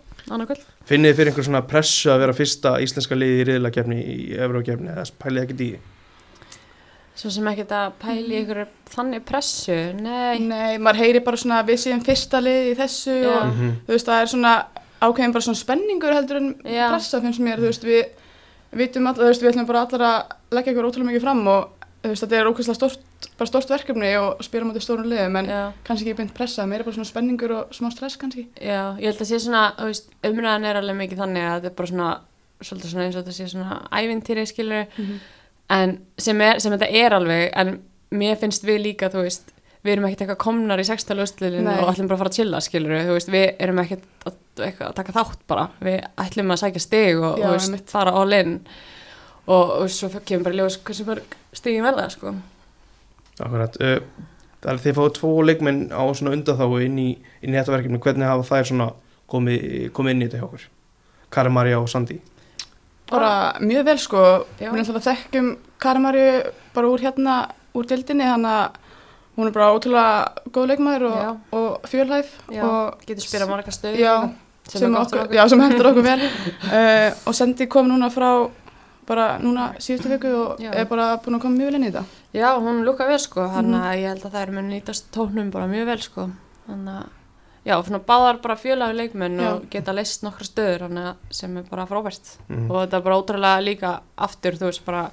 Finnið 0.88 1.10
þið 1.10 1.16
fyrir 1.18 1.30
einhver 1.32 1.46
svona 1.48 1.62
pressu 1.66 2.10
að 2.12 2.20
vera 2.24 2.34
fyrsta 2.36 2.74
íslenska 2.84 3.16
liði 3.18 3.40
í 3.40 3.46
riðlakefni 3.48 3.98
í 4.02 4.18
Evrókefni 4.38 4.92
eða 4.92 5.06
pælið 5.18 5.42
ekkert 5.46 5.64
í 5.64 5.70
því? 5.72 5.80
Svo 7.18 7.32
sem 7.34 7.48
ekkert 7.50 7.72
að 7.74 7.96
pæli 7.98 8.28
mm. 8.28 8.42
ykkur 8.44 8.60
þannig 8.94 9.24
pressu, 9.26 9.78
nei. 9.98 10.38
Nei, 10.38 10.76
maður 10.78 11.00
heyri 11.02 11.22
bara 11.26 11.40
svona 11.40 11.64
við 11.66 11.80
séum 11.82 12.04
fyrsta 12.06 12.38
lið 12.44 12.68
í 12.70 12.76
þessu 12.78 13.16
Já. 13.24 13.32
og 13.32 13.48
Mhm. 13.48 13.72
þú 13.88 13.96
veist, 13.96 14.06
það 14.06 14.22
er 14.22 14.30
svona 14.34 14.52
ákveðin 15.02 15.34
bara 15.34 15.46
svona 15.48 15.58
spenningur 15.64 16.14
heldur 16.14 16.36
en 16.38 16.54
Já. 16.62 16.86
pressa 16.92 17.20
finnst 17.20 17.42
mér, 17.42 17.58
þú 17.58 17.72
veist, 17.72 17.82
við 17.82 18.04
vitum 18.78 19.06
allar, 19.10 19.24
þú 19.24 19.32
veist, 19.32 19.42
við 19.42 19.50
ætlum 19.50 19.66
bara 19.66 19.82
allar 19.86 20.06
að 20.06 20.36
leggja 20.54 20.72
ykkur 20.76 20.86
ótrúlega 20.92 21.10
mikið 21.10 21.26
fram 21.26 21.42
og 21.48 21.68
veist, 22.06 22.22
þetta 22.22 22.38
er 22.38 22.48
ókvæmstlega 22.48 22.78
stort, 22.78 23.28
stort 23.50 23.72
verkefni 23.72 24.12
og 24.20 24.42
spila 24.46 24.68
mútið 24.68 24.84
stórum 24.84 25.08
liðum 25.10 25.38
en 25.40 25.50
Já. 25.50 25.60
kannski 25.86 26.06
ekki 26.06 26.18
beint 26.20 26.34
pressa, 26.36 26.66
meira 26.70 26.86
bara 26.86 26.94
svona 26.94 27.08
spenningur 27.08 27.54
og 27.56 27.74
smá 27.74 27.90
stress 27.94 28.18
kannski. 28.20 28.46
Já, 28.54 28.94
ég 29.00 29.10
held 29.10 29.22
að 29.24 29.30
sé 29.32 29.40
svona, 29.42 29.64
þú 29.78 29.90
veist, 29.90 30.08
umræðan 30.30 30.68
er 30.70 30.80
alveg 30.80 31.00
mikið 31.02 31.22
þannig 31.24 31.48
að 31.48 31.58
þetta 31.58 31.70
er 31.72 31.76
bara 31.80 31.92
svona, 31.92 32.08
svolítið 32.62 32.94
svona 32.94 33.06
eins 33.08 33.18
og 33.18 33.24
þetta 33.26 33.36
sé 33.38 33.50
svona 33.52 33.80
ævintýri, 33.98 34.46
skilur, 34.52 35.06
en 35.78 35.94
sem, 36.18 36.42
er, 36.46 36.62
sem 36.62 36.74
þetta 36.76 36.90
er 37.02 37.18
alveg, 37.18 37.46
en 37.58 37.78
mér 38.18 38.38
finnst 38.40 38.66
við 38.66 38.84
líka, 38.86 39.10
þú 39.12 39.24
veist, 39.26 39.50
við 39.84 39.94
erum 39.94 40.06
ekkert 40.08 40.24
eitthvað 40.24 40.42
komnar 40.42 40.80
í 40.82 40.86
sextala 40.86 41.24
úrsliðinu 41.24 41.66
Nei. 41.66 41.80
og 41.82 41.90
ætlum 41.92 42.08
bara 42.10 42.18
að 42.18 42.22
fara 42.22 42.32
að 42.32 42.38
chilla, 42.38 42.60
skilur, 42.64 42.94
þú 43.08 43.16
veist, 43.18 43.32
við 43.32 43.48
erum 43.62 43.82
ekkert 43.82 44.06
að, 44.26 44.38
að 44.66 44.94
taka 44.96 45.14
þátt 45.14 45.42
bara, 45.50 45.66
við 45.82 46.00
ætlum 46.24 46.54
að 46.54 46.62
sækja 46.62 46.82
stig 46.82 47.20
og, 47.20 47.38
Já, 47.38 47.46
þú 47.46 47.52
veist, 47.54 47.92
fara 47.92 48.14
all 48.18 48.38
in 48.38 48.56
og, 49.48 49.74
og 49.80 49.92
svo 49.92 50.10
kemur 50.20 50.48
bara 50.48 50.60
ljós 50.60 50.78
hversu 50.84 51.06
mörg 51.08 51.36
stigin 51.56 51.86
verða, 51.86 52.08
sko. 52.12 52.34
Akkurat. 53.38 53.78
Uh, 53.80 54.00
það 54.62 54.72
er 54.74 54.82
þið 54.86 54.98
fáið 54.98 55.12
tvo 55.18 55.34
leikmenn 55.48 55.84
á 55.90 56.02
svona 56.12 56.34
undanþáu 56.36 56.80
inn 56.86 56.98
í, 57.02 57.10
inn 57.42 57.54
í 57.54 57.58
þetta 57.58 57.76
verkefni. 57.76 58.02
Hvernig 58.06 58.28
hafa 58.28 58.48
þær 58.50 58.72
svona 58.72 58.88
komið, 59.30 59.68
komið 59.96 60.16
inn 60.16 60.24
í 60.24 60.28
þetta 60.28 60.42
hjá 60.42 60.48
okkur? 60.48 60.66
Kari 61.34 61.52
Marja 61.52 61.80
og 61.80 61.88
Sandi. 61.92 62.18
Bara 63.08 63.30
mjög 63.64 63.86
vel 63.88 63.96
sko, 64.02 64.24
við 64.58 64.74
náttúrulega 64.74 65.14
þekkjum 65.14 65.48
Karimarju 65.80 66.28
bara 66.74 66.90
úr 66.90 67.00
hérna, 67.00 67.36
úr 67.78 67.86
dildinni, 67.88 68.26
þannig 68.26 68.56
að 68.58 68.76
hún 69.38 69.48
er 69.48 69.54
bara 69.54 69.70
ótrúlega 69.72 70.50
góð 70.52 70.72
leikmaður 70.72 71.04
og, 71.08 71.42
og 71.54 71.88
fjölhæf 71.88 72.32
og 72.58 73.04
getur 73.06 73.22
spila 73.22 73.46
marga 73.46 73.72
stöð 73.74 74.00
Já, 74.00 74.14
sem, 74.66 74.82
sem, 74.82 75.36
sem 75.52 75.62
hendur 75.62 75.90
okkur 75.92 76.06
vel 76.06 76.24
uh, 76.26 77.12
og 77.30 77.36
Sendi 77.38 77.68
kom 77.70 77.86
núna 77.90 78.10
frá 78.10 78.32
bara 79.08 79.26
núna 79.42 79.70
síðustu 79.82 80.10
viku 80.12 80.30
og 80.36 80.60
Já. 80.62 80.70
er 80.74 80.84
bara 80.90 81.06
búin 81.24 81.38
að 81.38 81.42
koma 81.46 81.56
mjög 81.58 81.70
vel 81.72 81.78
inn 81.80 81.86
í 81.88 81.92
þetta 81.92 82.04
Já, 82.36 82.48
hún 82.60 82.82
lúka 82.84 83.06
vel 83.08 83.18
sko, 83.18 83.46
þannig 83.48 83.78
Mhm. 83.80 83.88
að 83.88 83.98
ég 84.02 84.08
held 84.12 84.24
að 84.28 84.32
það 84.34 84.42
er 84.42 84.52
mun 84.52 84.68
nýtast 84.70 85.04
tóknum 85.14 85.50
bara 85.50 85.66
mjög 85.66 85.86
vel 85.86 85.98
sko, 86.04 86.30
þannig 86.68 86.94
að, 86.98 87.06
já, 87.66 87.74
svona 87.82 88.00
báðar 88.04 88.40
bara 88.42 88.56
fjölaðu 88.56 88.96
leikmenn 89.00 89.40
og 89.40 89.62
Já. 89.62 89.70
geta 89.70 89.92
leist 89.92 90.22
nokkra 90.22 90.44
stöður, 90.44 90.84
þannig 90.88 91.08
að 91.08 91.16
sem 91.30 91.56
er 91.56 91.62
bara 91.70 91.86
frábært 91.86 92.36
Mm. 92.48 92.70
og 92.70 92.76
þetta 92.88 92.96
er 92.96 93.00
bara 93.02 93.18
ótrúlega 93.22 93.64
líka 93.64 94.00
aftur, 94.18 94.52
þú 94.52 94.66
veist, 94.70 94.84
bara 94.84 95.10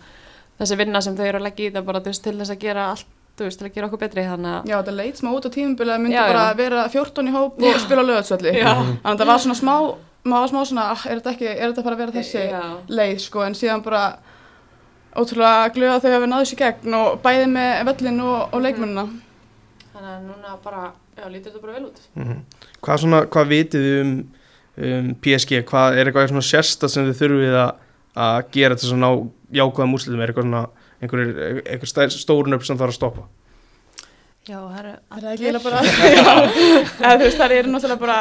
þessi 0.59 0.77
vinna 0.77 1.01
sem 1.01 1.15
þau 1.15 1.25
eru 1.25 1.39
að 1.39 1.43
leggja 1.49 1.65
í 1.65 1.71
þetta 1.71 1.85
bara, 1.85 1.99
þú 1.99 2.05
veist, 2.11 2.23
til 2.23 2.37
þess 2.37 2.51
að 2.51 2.59
gera 2.59 2.89
allt, 2.91 3.05
þú 3.37 3.43
veist, 3.43 3.59
til 3.59 3.67
að 3.69 3.73
gera 3.75 3.87
okkur 3.87 3.99
betri, 3.99 4.23
þannig 4.23 4.51
að, 4.55 4.65
Já, 4.69 4.81
þetta 4.81 4.95
leit 4.95 5.15
smá 5.19 5.29
út 5.35 5.45
á 5.45 5.49
tímubili 5.51 5.91
að 5.91 6.01
myndi 6.01 6.15
Já, 6.15 6.27
bara 6.27 6.45
já. 6.51 6.55
vera 6.55 6.87
14 6.89 7.27
í 7.27 7.31
hóp 7.31 7.59
og 7.59 7.79
spila 7.79 8.03
Já. 8.55 8.73
þannig 8.75 9.03
að 9.03 9.17
það 9.19 9.25
var 9.27 9.39
svona 9.39 9.55
smá 9.59 9.95
maður 10.25 10.45
var 10.45 10.51
smá 10.51 10.61
svona, 10.69 10.85
ah, 10.93 11.03
er 11.09 11.19
þetta 11.19 11.33
ekki, 11.35 11.51
er 11.51 11.67
þetta 11.69 11.85
bara 11.85 11.97
að 11.97 12.01
vera 12.03 12.15
þessi 12.15 12.45
já, 12.49 12.63
leið 12.89 13.19
sko, 13.23 13.43
en 13.45 13.57
síðan 13.57 13.83
bara 13.85 14.05
ótrúlega 15.15 15.69
glöða 15.75 16.01
þau 16.03 16.09
að 16.11 16.23
við 16.23 16.31
náðu 16.31 16.49
sér 16.49 16.61
gegn 16.63 16.97
og 16.97 17.21
bæði 17.23 17.45
með 17.53 17.83
völlin 17.89 18.23
og, 18.25 18.39
og 18.49 18.65
leikmennina 18.65 19.05
þannig 19.95 20.11
að 20.11 20.25
núna 20.27 20.57
bara, 20.63 20.89
já, 21.15 21.27
lítur 21.29 21.53
þetta 21.53 21.61
bara 21.63 21.77
vel 21.77 21.85
út. 21.87 22.01
Mm. 22.19 22.41
Hvað, 22.83 23.01
svona, 23.03 23.21
hvað 23.31 23.51
vitið 23.53 23.85
þið 23.85 24.01
um, 24.01 24.11
um 24.89 25.07
PSG? 25.23 25.61
Hvað 25.69 25.99
er 25.99 26.09
eitthvað 26.09 26.27
svona 26.33 26.49
sérsta 26.49 26.89
sem 26.91 27.07
þið 27.07 27.21
þurfið 27.21 27.57
að, 27.61 27.71
að 28.25 28.39
gera 28.57 28.75
til 28.75 28.87
þess 28.87 28.97
að 28.97 29.01
ná 29.05 29.09
jákvæðum 29.61 29.95
úrslitum? 29.95 30.21
Er 30.25 30.33
eitthvað 30.33 30.47
svona 30.49 30.65
einhver, 30.99 31.23
einhver 31.63 32.13
stórnöfn 32.17 32.67
sem 32.67 32.79
þarf 32.81 32.95
að 32.95 32.99
stoppa? 32.99 33.25
Já, 34.45 34.59
það 34.59 34.79
eru 34.81 34.93
Það 35.09 35.23
er 35.23 35.31
ekki 35.31 35.47
eiginlega 35.47 35.65
bara, 35.65 35.79
já, 36.19 36.35
eða 36.99 37.15
þú 37.15 37.25
veist, 37.25 37.39
það 37.39 37.57
eru 37.61 37.73
náttúrulega 37.73 38.03
bara 38.03 38.19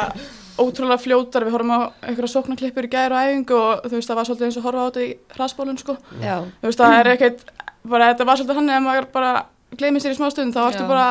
ótrúlega 0.61 0.97
fljótar, 1.01 1.43
við 1.45 1.55
horfum 1.55 1.71
á 1.75 1.79
einhverja 2.05 2.31
sóknarklippur 2.31 2.87
í 2.87 2.91
gæri 2.93 3.15
og 3.15 3.25
æfingu 3.25 3.57
og 3.59 3.85
þú 3.89 3.95
veist, 3.97 4.09
það 4.09 4.19
var 4.19 4.27
svolítið 4.29 4.47
eins 4.47 4.57
og 4.61 4.63
horfa 4.67 4.81
á 4.81 4.87
þetta 4.89 5.03
í 5.05 5.09
hraðspólun, 5.35 5.79
sko. 5.81 5.95
Já, 6.21 6.35
Þú 6.61 6.69
veist, 6.69 6.79
það 6.79 6.97
er 6.99 7.09
ekkert, 7.15 7.43
bara 7.89 8.09
þetta 8.13 8.25
var 8.29 8.39
svolítið 8.39 8.59
hann 8.61 8.69
eða 8.75 8.85
maður 8.87 9.07
bara 9.15 9.31
gleymið 9.75 10.05
sér 10.05 10.15
í 10.15 10.19
smá 10.19 10.29
stund, 10.31 10.55
þá 10.55 10.61
ertu 10.71 10.87
bara 10.87 11.07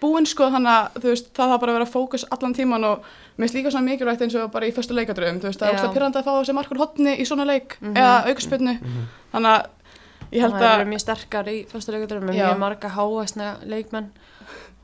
búinn, 0.00 0.26
sko, 0.28 0.48
þannig 0.52 0.72
að 0.72 0.98
þú 1.02 1.12
veist, 1.12 1.30
það 1.36 1.52
þarf 1.52 1.60
bara 1.60 1.72
að 1.72 1.78
vera 1.78 1.92
fókus 1.92 2.24
allan 2.30 2.54
tíman 2.56 2.84
og 2.84 3.06
mér 3.36 3.44
finnst 3.46 3.54
líka 3.58 3.70
svona 3.72 3.88
mikilvægt 3.90 4.22
eins 4.26 4.34
og 4.40 4.50
bara 4.52 4.66
í 4.68 4.72
fyrstu 4.76 4.96
leikadröðum, 4.96 5.40
þú 5.40 5.48
veist, 5.50 5.60
það 5.60 5.68
er 5.68 5.76
ótrúlega 5.76 5.94
pyrrandi 5.96 6.20
að 6.20 6.26
fá 6.28 6.32
þessi 6.40 6.54
markur 6.56 6.78
hotni 6.82 7.16
í 7.20 7.24
svona 7.28 7.46
leik 7.48 7.76
Mhm. 7.80 7.96
eða 7.96 8.26
aukarspilnu, 8.28 8.74
þannig 9.32 9.52
að 9.52 9.66
ég 10.32 10.40
held 10.42 10.54
það 10.54 10.62
að, 10.72 10.84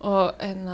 og 0.02 0.34
en, 0.42 0.64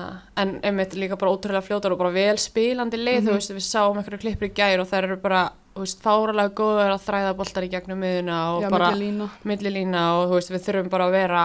en 0.41 0.53
einmitt 0.65 0.95
líka 0.97 1.17
bara 1.21 1.33
ótrúlega 1.35 1.65
fljótar 1.67 1.93
og 1.93 1.99
bara 2.01 2.11
vel 2.15 2.37
spilandi 2.41 2.97
leið, 2.97 3.21
Mhm. 3.23 3.29
þú 3.29 3.35
veist, 3.37 3.51
við 3.53 3.67
sáum 3.67 3.99
einhverju 4.01 4.21
klippur 4.23 4.49
í 4.49 4.55
gær 4.57 4.81
og 4.81 4.89
þær 4.89 5.05
eru 5.05 5.17
bara, 5.21 5.43
þú 5.77 5.85
veist, 5.85 6.01
fáralega 6.03 6.55
góður 6.57 6.93
að 6.95 7.05
þræða 7.07 7.37
boltar 7.37 7.63
í 7.67 7.71
gegnum 7.71 8.01
miðuna 8.01 8.39
og 8.57 8.63
já, 8.65 8.71
bara 8.71 8.91
milli 8.91 9.11
lína. 9.13 9.29
millilína 9.45 10.03
og 10.19 10.29
þú 10.31 10.35
veist, 10.39 10.51
við 10.55 10.65
þurfum 10.69 10.91
bara 10.91 11.05
að 11.11 11.17
vera 11.19 11.43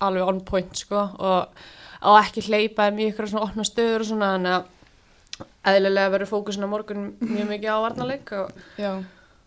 alveg 0.00 0.28
on 0.28 0.40
point, 0.40 0.76
sko 0.76 1.00
og, 1.18 1.48
og 2.02 2.18
ekki 2.22 2.44
hleypa 2.46 2.86
í 3.00 3.08
ykkur 3.10 3.26
svona 3.32 3.48
opna 3.48 3.64
stöður 3.64 4.00
og 4.04 4.06
svona, 4.12 4.34
en 4.36 4.46
að 4.46 4.64
eðlilega 5.68 6.12
verður 6.12 6.30
fókusin 6.32 6.64
á 6.66 6.68
morgun 6.70 7.14
mjög 7.20 7.48
mikið 7.52 7.72
á 7.72 7.78
Já. 8.78 8.92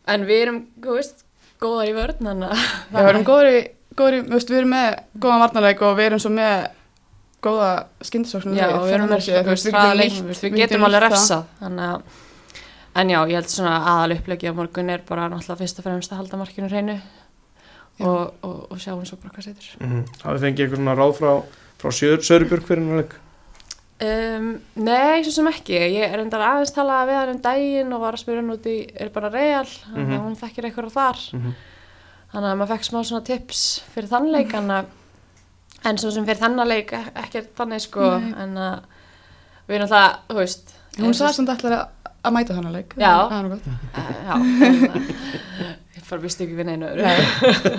en 0.08 0.26
við 0.28 0.42
erum, 0.48 0.60
þú 0.82 0.98
veist, 0.98 1.24
góðar 1.62 1.90
í 1.92 1.96
Já, 2.92 2.98
við 3.00 3.10
erum 3.14 3.24
góður 3.32 3.50
í, 3.54 3.62
góður 3.96 4.18
í, 4.18 4.22
við 4.52 4.58
erum 4.64 4.74
með 4.76 5.00
góðan 5.20 5.44
varnarleik 5.46 5.82
og 5.88 5.98
við 6.00 6.10
erum 6.10 6.24
svo 6.26 6.32
með 6.36 6.70
góða 7.42 7.70
skyndisóknum 8.06 8.56
Já, 8.58 8.68
við 8.82 8.94
erum 8.98 9.10
með 9.10 9.26
við, 9.26 9.72
getum 9.72 10.28
við, 10.30 10.42
við 10.44 10.58
getum 10.62 10.84
alveg 10.88 11.02
refsað 11.08 11.46
þannig 11.62 11.88
að 11.88 12.02
en 13.02 13.10
já, 13.14 13.20
ég 13.32 13.36
held 13.40 13.50
svona 13.50 13.76
aðal 13.94 14.16
upplegi 14.18 14.52
á 14.52 14.54
morgun 14.54 14.90
er 14.94 15.02
bara 15.08 15.30
náttúrulega 15.32 15.62
fyrst 15.64 15.80
og 15.80 15.86
fremst 15.88 16.12
að 16.12 16.18
halda 16.22 16.38
markinu 16.42 16.68
hreinu 16.70 16.98
og, 18.02 18.34
og, 18.44 18.56
og 18.72 18.78
sjá 18.82 18.92
hún 18.94 19.06
svo 19.08 19.18
bara 19.22 19.34
hvað 19.36 19.48
setur 19.52 19.76
Mm. 19.82 20.06
Hafið 20.24 20.46
fengið 20.46 20.64
eitthvað 20.66 20.82
svona 20.82 20.96
ráð 21.00 21.14
frá, 21.20 21.32
frá 21.82 21.90
Sörubjörg 21.92 22.66
fyrir 22.68 22.96
leik? 23.02 23.14
Um, 24.02 24.48
nei, 24.82 25.22
svo 25.22 25.30
sem 25.36 25.46
ekki. 25.52 25.76
Ég 25.78 26.10
er 26.10 26.24
endar 26.24 26.42
aðeins 26.42 26.72
talað 26.74 27.12
við 27.12 27.18
hann 27.20 27.34
um 27.36 27.42
daginn 27.44 27.92
og 27.94 28.02
var 28.02 28.16
að 28.18 28.24
spyrja 28.24 28.42
hann 28.42 28.54
út 28.56 28.66
í, 28.66 28.78
er 28.98 29.12
bara 29.14 29.30
real, 29.30 29.66
þannig 29.68 30.08
Mhm. 30.08 30.16
að 30.18 30.24
hún 30.26 30.40
þekkir 30.40 30.66
eitthvað 30.72 30.96
þar. 30.96 31.20
Mhm. 31.38 31.52
Þannig 32.34 32.50
að 32.50 32.58
maður 32.58 32.72
fekk 32.74 32.88
smá 32.90 33.00
svona 33.06 33.26
tips 33.28 33.62
fyrir 33.94 34.10
þann 34.10 34.32
leik, 34.34 34.54
en, 34.58 34.72
en 35.88 35.98
svo 36.02 36.12
sem 36.14 36.26
fyrir 36.28 36.42
þann 36.42 36.62
leik 36.68 36.94
e- 36.94 37.06
ekkert 37.24 37.52
þannig 37.58 37.84
sko, 37.86 38.12
Nei. 38.22 38.34
en 38.44 38.58
að 38.62 38.86
við 39.68 39.78
erum 39.78 39.88
alltaf, 39.88 40.22
þú 40.30 40.38
veist. 40.42 40.76
Hún 41.00 41.16
sagði 41.18 41.38
samt 41.40 41.54
alltaf 41.54 41.76
að, 41.78 42.14
að 42.28 42.36
mæta 42.38 42.58
þannig 42.58 42.76
leik. 42.78 42.96
Já. 43.00 43.14
Það 43.32 43.38
er 43.38 43.44
nú 43.48 43.54
gott. 43.56 43.68
Uh, 43.72 44.14
já, 44.28 44.34
þannig 44.36 44.96
að 44.96 45.12
ég 45.98 46.08
bara 46.12 46.24
visti 46.26 46.46
ekki 46.46 46.58
við 46.60 46.70
neina. 46.72 46.94
Nei, 47.00 47.14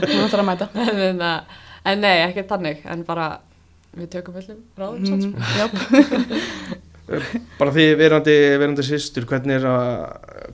hún 0.09 0.27
ætlar 0.27 0.45
að 0.45 0.49
mæta. 0.51 0.71
en, 0.87 1.03
en, 1.09 1.25
að- 1.31 1.59
en 1.93 2.07
nei, 2.07 2.15
ekkert 2.29 2.55
þannig, 2.55 2.87
en 2.91 3.05
bara 3.07 3.29
við 3.93 4.09
tökum 4.15 4.39
öllum 4.41 4.63
ráðum 4.81 5.05
mm. 5.05 5.25
Mm, 5.29 5.43
já. 5.59 5.67
bara 7.59 7.73
því 7.75 7.87
verandi, 8.01 8.35
verandi 8.61 8.85
sýstur 8.87 9.27
hvernig 9.29 9.59
er 9.59 9.67
að, 9.69 9.89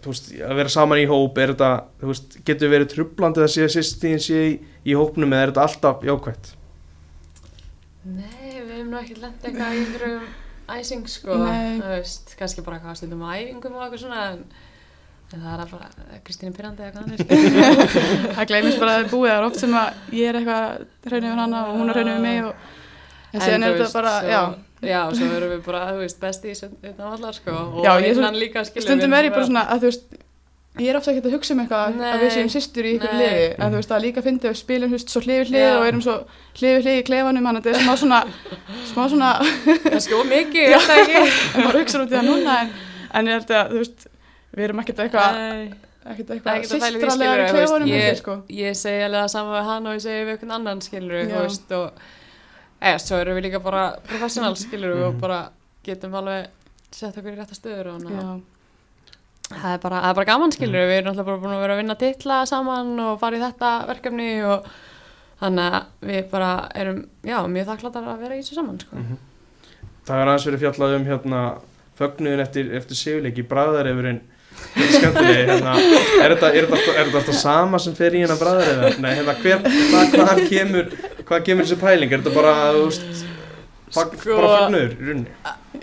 veist, 0.07 0.31
að 0.43 0.55
vera 0.59 0.73
saman 0.73 0.99
í 1.02 1.07
hóp 1.07 1.38
er 1.38 1.52
þetta, 1.52 1.69
þú 2.00 2.11
veist, 2.11 2.38
getur 2.49 2.73
verið 2.73 2.93
trublandi 2.95 3.45
að 3.45 3.52
sé 3.55 3.67
að 3.67 3.75
sýstíðin 3.76 4.25
sé 4.25 4.40
í, 4.49 4.55
í 4.88 4.97
hópnum 4.99 5.35
eða 5.37 5.45
er 5.45 5.52
þetta 5.52 5.67
alltaf 5.69 6.07
jákvætt 6.09 6.50
Nei, 8.09 8.55
við 8.62 8.73
hefum 8.73 8.91
nú 8.93 8.99
ekki 9.03 9.19
lendið 9.19 9.49
eitthvað 9.50 9.75
í 9.75 9.81
einhverjum 9.83 10.27
æsing 10.79 11.07
sko, 11.09 11.37
þú 11.37 11.93
veist, 11.93 12.35
kannski 12.38 12.65
bara 12.65 12.79
eitthvað 12.79 12.99
stundum 13.00 13.25
á 13.25 13.31
æfingum 13.37 13.77
og 13.77 13.85
eitthvað 13.85 14.03
svona 14.05 14.23
en, 14.31 14.43
en 15.35 15.45
það 15.45 15.62
er 15.65 15.73
bara 15.75 16.21
Kristín 16.27 16.57
Pirandi 16.57 16.87
eða 16.87 16.93
hvað 16.95 17.03
hann 17.03 17.15
er 17.15 17.23
sko. 17.23 17.33
Það 18.38 18.49
gleymist 18.53 18.81
bara 18.83 18.95
að 18.95 18.99
það 18.99 19.05
er 19.05 19.11
búið. 19.12 19.31
Það 19.31 19.38
er 19.38 19.49
oft 19.49 19.61
sem 19.62 19.77
að 19.81 20.17
ég 20.19 20.31
er 20.31 20.41
eitthvað 20.41 20.65
hraunum 21.09 21.29
yfir 21.29 21.43
hana 21.43 21.65
og 21.67 21.81
hún 21.81 21.93
er 21.93 21.99
hraunum 21.99 22.15
yfir 22.15 22.25
mig 22.25 22.41
og 22.49 23.35
en 23.35 23.45
síðan 23.45 23.67
er 23.67 23.77
þetta 23.77 23.91
bara, 23.99 24.15
svo, 24.21 24.33
já. 24.33 24.43
Já, 24.88 25.00
svo 25.19 25.29
erum 25.35 25.53
við 25.53 25.62
bara, 25.67 25.83
þú 25.91 26.05
veist, 26.05 26.21
besti 26.23 26.55
utan 26.71 27.05
allar 27.11 27.37
sko 27.37 27.59
og 27.59 27.88
er 27.91 28.09
innan 28.12 28.41
líka 28.41 28.65
skilur 28.69 28.87
Stundum 28.87 29.17
er 29.19 29.29
ég 29.29 29.37
bara 29.37 29.49
svona 29.50 29.65
að 29.69 29.85
þú 29.85 29.91
veist, 29.91 30.19
ég 30.78 30.88
er 30.92 30.97
ofta 30.99 31.11
ekki 31.12 31.23
að 31.26 31.35
hugsa 31.35 31.54
um 31.54 31.61
eitthvað 31.62 32.00
að 32.08 32.20
við 32.23 32.30
séum 32.37 32.50
systur 32.52 32.87
í 32.87 32.92
ykkur 32.99 33.12
Nei. 33.14 33.20
liði 33.23 33.47
en 33.58 33.73
þú 33.73 33.78
veist 33.80 33.92
að 33.97 34.02
líka 34.04 34.23
fyndi 34.23 34.47
að 34.49 34.52
við 34.54 34.61
spilum 34.62 34.92
veist, 34.94 35.08
svo 35.14 35.20
hlið 35.25 35.38
við 35.42 35.49
hlið 35.52 35.64
Já. 35.64 35.73
og 35.78 35.87
erum 35.88 36.02
svo 36.06 36.14
hlið 36.61 36.75
við 36.76 36.85
hlið 36.87 36.99
í 36.99 37.06
klefanum 37.08 37.49
hann 37.50 37.58
þetta 37.58 37.70
er 37.75 37.99
svona 38.02 38.20
smá 38.92 39.02
svona, 39.08 39.30
Kannski 39.88 40.14
of 40.18 40.26
mikið, 40.30 40.62
ég 40.62 40.76
veit 40.76 40.88
það 40.88 41.02
ekki 41.02 41.18
en 41.58 41.66
maður 41.66 41.80
hugsa 41.82 42.02
út 42.04 42.12
í 42.12 42.16
það 42.18 42.28
núna 42.30 42.56
en, 42.62 42.70
en 43.18 43.30
ég 43.32 43.38
held 43.38 43.52
að 43.58 43.73
þú 43.75 43.82
veist 43.82 44.06
við 44.58 44.64
erum 44.68 44.82
ekkert 44.85 45.02
eitthvað 45.06 45.40
ekkert 46.08 46.30
Það 46.30 46.47
er 46.49 46.58
eitthvað 46.58 46.85
að 46.85 47.02
pæla 47.02 47.32
í 47.49 47.50
klefanum 47.52 47.88
ég- 47.92 48.20
sko. 48.23 48.37
ég 48.58 48.76
segi 48.80 49.02
alveg 49.04 49.20
það 49.26 49.32
sama 49.35 49.56
við 49.58 49.66
hann 49.68 49.88
og 49.90 49.97
ég 49.99 50.04
segi 50.06 50.20
við 50.25 50.30
einhvern 50.37 50.54
annan 50.56 50.80
skilur 50.87 51.18
Já. 51.18 51.26
þú 51.35 51.42
veist 51.44 51.75
og 51.76 52.06
eða 52.88 53.02
svo 53.02 53.18
erum 53.20 53.37
við 53.37 53.44
líka 53.49 53.61
bara 53.64 53.82
professional 54.08 54.54
skilur 54.56 54.94
og 55.02 55.11
Mhm. 55.12 55.20
bara 55.20 55.40
getum 55.85 56.14
alveg 56.14 56.47
sett 56.92 57.16
okkur 57.18 57.35
í 57.35 57.37
rétta 57.42 57.58
stöður 57.58 57.90
og. 57.97 58.40
Það 59.49 59.73
er 59.73 59.81
bara, 59.83 60.02
það 60.02 60.11
er 60.11 60.19
bara 60.19 60.28
gaman 60.28 60.52
skilur 60.55 60.87
við 60.90 60.99
erum 60.99 61.11
alltaf 61.12 61.28
bara 61.28 61.40
búin 61.43 61.57
að 61.57 61.62
vera 61.64 61.76
að 61.76 61.83
vinna 61.83 61.99
titla 62.02 62.38
saman 62.50 62.90
og 63.05 63.19
fara 63.23 63.38
í 63.38 63.43
þetta 63.43 63.73
verkefni 63.88 64.31
og 64.45 64.67
þannig 65.40 65.76
að 65.78 66.09
við 66.11 66.25
bara 66.33 66.50
erum 66.75 66.99
já, 67.25 67.38
mjög 67.49 67.71
þakklátar 67.71 68.11
að 68.12 68.25
vera 68.25 68.37
í 68.37 68.43
þessu 68.43 68.59
saman 68.59 68.81
sko. 68.83 69.05
það 70.09 70.19
er 70.23 70.33
aðeins 70.33 70.49
verið 70.50 70.64
fjallað 70.67 70.97
um 70.99 71.07
hérna 71.09 71.45
fögnuðin 71.99 72.43
eftir, 72.45 72.69
eftir 72.78 72.99
sigurleiki 72.99 73.47
bræðarefurinn 73.49 74.21
hérna, 74.75 75.73
er 75.78 76.35
þetta, 76.35 76.50
er, 76.50 76.67
þetta, 76.67 76.78
er 76.93 77.09
þetta 77.09 77.21
alltaf 77.21 77.38
sama 77.38 77.78
sem 77.83 77.95
fer 77.97 78.17
í 78.19 78.23
hérna 78.25 78.37
bræðarefur 78.40 79.00
nei, 79.05 79.11
hérna, 79.19 79.35
hver, 79.43 79.64
hvað, 79.64 80.14
hvað 80.14 80.45
kemur 80.50 80.93
hvað 81.28 81.45
kemur 81.49 81.67
þessi 81.69 81.81
pæling, 81.81 82.12
er 82.12 82.23
þetta 82.23 82.35
bara 82.37 82.55
þú 82.75 82.85
veist, 82.88 83.25
fag, 83.95 84.14
Sko- 84.19 84.38
bara 84.40 84.52
fögnuður 84.64 84.95
í 84.99 85.09
rauninni? 85.09 85.35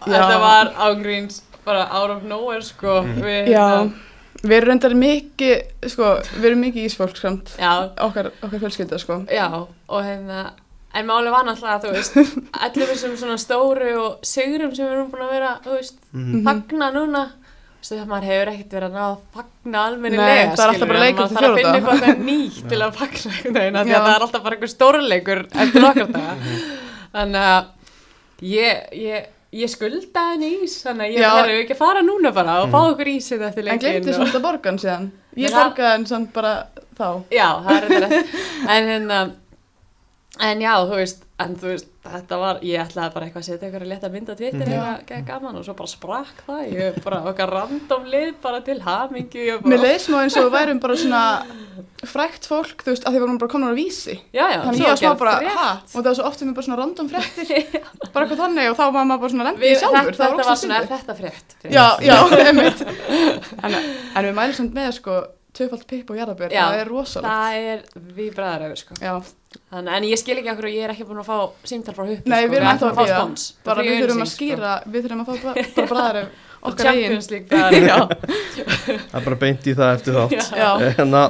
þetta 0.06 0.40
var 0.44 0.72
ángríns 0.90 1.42
bara 1.66 1.88
out 1.92 2.10
of 2.18 2.24
nowhere 2.24 2.62
sko. 2.66 3.02
við, 3.22 3.50
Já, 3.54 3.90
við 4.44 4.58
erum 4.60 4.70
reyndar 4.70 4.94
mikið 5.00 5.90
sko, 5.94 6.12
við 6.40 6.50
erum 6.52 6.62
mikið 6.66 6.86
ísfólk 6.90 7.18
samt. 7.18 7.56
Já, 7.60 7.72
okkar, 8.06 8.32
okkar 8.44 8.60
fjölskylda 8.66 9.00
sko. 9.02 9.20
Já, 9.32 9.48
og 9.90 10.04
hérna 10.06 10.52
en 10.96 11.08
máli 11.10 11.32
var 11.34 11.44
náttúrulega 11.44 11.80
að 11.80 11.88
þú 11.88 11.96
veist 11.96 12.20
allir 12.66 12.88
þessum 12.94 13.16
svona 13.20 13.38
stóru 13.42 13.90
og 14.00 14.22
sigurum 14.24 14.72
sem 14.78 14.86
við 14.88 14.94
erum 14.96 15.10
búin 15.12 15.26
að 15.26 15.34
vera, 15.40 15.56
þú 15.66 15.74
veist, 15.80 15.98
Mhm. 16.14 16.44
fagna 16.46 16.92
núna. 16.96 17.24
Þú 17.86 17.92
veist, 17.94 18.08
maður 18.10 18.26
hefur 18.32 18.50
ekkert 18.50 18.72
verið 18.74 18.86
að 18.88 18.96
ná 18.96 19.02
að 19.06 19.18
fagna 19.36 19.82
almennilega, 19.90 20.36
Nei, 20.36 20.56
það 20.56 20.64
er 20.64 20.72
alltaf 20.72 20.88
bara 20.90 21.02
leikur 21.04 21.28
til 21.28 21.36
maður 21.36 21.36
þarf 21.36 21.46
að 21.46 21.52
fjóra 21.52 21.60
finna 21.60 21.74
daga. 21.76 21.98
eitthvað 22.00 22.24
nýtt 22.30 22.70
til 22.72 22.80
að 22.82 22.96
fagna 23.02 23.34
einhvern 23.36 23.58
veginn, 23.60 23.76
af 23.76 23.86
því 23.86 23.92
Já. 23.92 23.98
að 24.00 24.06
það 24.08 24.16
er 24.16 24.26
alltaf 24.26 24.44
bara 24.48 24.56
einhver 24.56 24.72
stórleikur 24.74 25.42
eftir 25.66 25.82
nokkar 25.86 26.10
daga. 26.16 26.34
Þannig 27.16 27.46
að 27.52 27.66
ég, 28.42 28.80
ég 29.04 29.28
ég 29.56 29.70
skulda 29.72 30.24
henni 30.32 30.50
ís, 30.66 30.76
þannig 30.86 31.06
að 31.06 31.16
ég 31.16 31.36
þarf 31.36 31.54
ekki 31.64 31.76
að 31.76 31.82
fara 31.82 32.02
núna 32.06 32.32
bara 32.36 32.58
og 32.64 32.70
fá 32.74 32.80
okkur 32.92 33.10
ís 33.14 33.30
þetta 33.32 33.50
eftir 33.52 33.64
En 33.66 33.70
leikin 33.72 33.86
glemdi 33.86 34.10
og- 34.14 34.20
samt 34.22 34.36
að 34.40 34.46
borga 34.48 34.70
hann 34.72 34.80
síðan. 34.84 35.08
Ég 35.38 35.52
borgaði 35.56 35.92
hann 35.92 36.06
samt 36.12 36.34
bara 36.34 36.54
þá. 36.98 37.08
Já, 37.32 37.48
það 37.66 37.76
er 37.76 37.88
þetta 37.90 38.10
rétt. 38.10 38.36
En 38.76 38.90
hérna 38.94 39.20
En 40.42 40.60
já, 40.60 40.74
þú 40.84 40.96
veist, 41.00 41.22
en 41.44 41.56
þú 41.60 41.68
veist 41.74 41.92
Þetta 42.06 42.38
var, 42.38 42.60
ég 42.62 42.78
ætlaði 42.78 43.14
bara 43.16 43.26
eitthvað 43.26 43.42
að 43.42 43.46
setja 43.48 43.66
eitthvað 43.66 44.04
að 44.06 44.12
mynda 44.14 44.34
Twitter 44.38 44.68
Mhm. 44.70 44.82
eitthvað 45.00 45.24
gaman 45.26 45.56
og 45.58 45.64
svo 45.66 45.74
bara 45.74 45.90
sprakk 45.90 46.44
það. 46.46 46.60
Ég 46.76 47.00
bara 47.04 47.18
okkar 47.26 47.50
random 47.50 48.04
lið 48.06 48.36
bara 48.44 48.60
til 48.62 48.76
hamingju 48.80 49.42
ég 49.42 49.64
Mér 49.66 49.80
bara, 49.80 49.88
leið 49.88 49.98
smá 50.04 50.18
eins 50.22 50.38
og 50.38 50.44
við 50.46 50.52
værum 50.54 50.80
bara 50.84 50.94
svona 51.02 51.22
frækt 52.06 52.46
fólk, 52.46 52.84
þú 52.86 52.92
veist, 52.94 53.08
að 53.10 53.16
því 53.16 53.20
vorum 53.24 53.40
bara 53.42 53.52
komin 53.56 53.74
á 53.74 53.76
vísi. 53.76 54.20
Já, 54.32 54.46
já, 54.54 54.62
Þannig 54.62 54.78
svo 54.86 54.94
ég 55.02 55.10
var 55.10 55.18
bara, 55.18 55.50
ha? 55.50 55.72
Og 55.82 55.98
það 55.98 56.04
var 56.06 56.14
svo 56.20 56.26
oft 56.30 56.40
sem 56.40 56.48
við 56.52 56.56
bara 56.60 56.66
svona 56.68 56.80
random 56.84 57.10
fréttir. 57.10 57.82
Bara 58.14 58.26
eitthvað 58.28 58.42
þannig 58.46 58.70
og 58.70 58.78
þá 58.78 58.86
var 58.94 59.06
maður 59.10 59.22
bara 59.26 59.34
svona 59.34 59.48
lendið 59.50 59.66
Við, 59.66 59.74
í 59.74 59.80
sjálfur. 59.82 60.14
þetta, 60.14 60.30
þetta 60.30 60.46
var 60.46 60.60
svona, 60.62 60.78
er 60.78 60.88
þetta 60.94 61.16
frétt. 61.18 61.58
Já, 61.74 61.88
já, 62.06 62.18
einmitt. 62.48 62.86
En, 63.66 63.74
en 64.16 64.30
við 64.30 64.34
mælum 64.38 64.54
sko 65.56 65.64
Tvöfald 65.64 65.86
pipp 65.88 66.10
og 66.12 66.18
jarðabér, 66.20 66.52
það 66.52 66.78
er 66.82 66.90
rosalegt. 66.92 67.28
Það 67.32 67.58
er 67.72 67.84
við 68.18 68.32
bræðar 68.36 68.64
yfir, 68.68 68.80
sko. 68.82 68.96
Já, 69.00 69.14
Þannig, 69.72 69.92
En 69.96 70.04
ég 70.04 70.20
skil 70.20 70.34
ekki 70.42 70.50
okkur 70.52 70.66
og 70.68 70.74
ég 70.76 70.84
er 70.84 70.92
ekki 70.92 71.06
búin 71.08 71.22
að 71.22 71.28
fá 71.30 71.38
símtal 71.72 71.94
frá 71.96 72.04
huppi 72.10 72.28
Nei, 72.28 72.42
sko. 72.42 72.50
við 72.52 72.58
erum 72.60 72.70
ennþá 72.74 72.88
að 72.90 72.98
bíða. 72.98 73.20
spons. 73.22 73.46
bara 73.64 73.86
við 73.86 74.02
þurfum 74.02 74.24
að 74.26 74.28
sko. 74.28 74.36
skýra 74.36 74.72
Við 74.92 75.06
þurfum 75.06 75.22
að 75.22 75.30
fá 75.30 75.36
bara, 75.46 75.64
bara 75.78 75.88
bræðar 75.94 76.18
Og 76.66 76.72
okkar 76.74 76.90
eigin. 76.90 77.04
Champions 77.06 77.30
League 77.32 77.48
bræðar 77.48 77.72
Já, 77.92 78.00
það 78.76 79.16
er 79.22 79.26
bara 79.30 79.40
beint 79.46 79.70
í 79.72 79.76
það 79.78 79.94
eftir 79.96 80.18
þátt. 80.20 80.52
Já. 80.60 80.70
Hérna, 80.98 81.22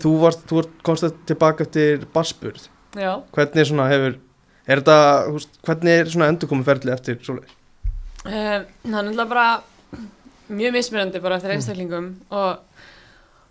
þú 0.00 0.12
varst, 0.22 0.46
þú 0.48 0.60
varst 0.62 0.72
komst 0.88 1.06
tilbaka 1.28 1.66
eftir 1.66 2.06
Barsburð 2.14 2.64
Já, 2.96 3.12
hvernig 3.36 3.68
svona 3.68 3.88
hefur 3.92 4.16
er 4.68 4.80
þetta, 4.80 4.98
hvernig 5.68 5.92
er 6.00 6.12
svona 6.14 6.30
endurkomuferðli 6.32 6.94
eftir 6.96 7.20
svoleið 7.26 7.54
Um, 8.28 8.32
það 8.32 8.96
er 8.98 9.04
náttúrulega 9.06 9.28
bara 9.30 9.44
mjög 10.50 10.72
mismunandi 10.74 11.20
bara 11.22 11.36
eftir 11.38 11.52
einstaklingum 11.54 12.08
og, 12.34 12.80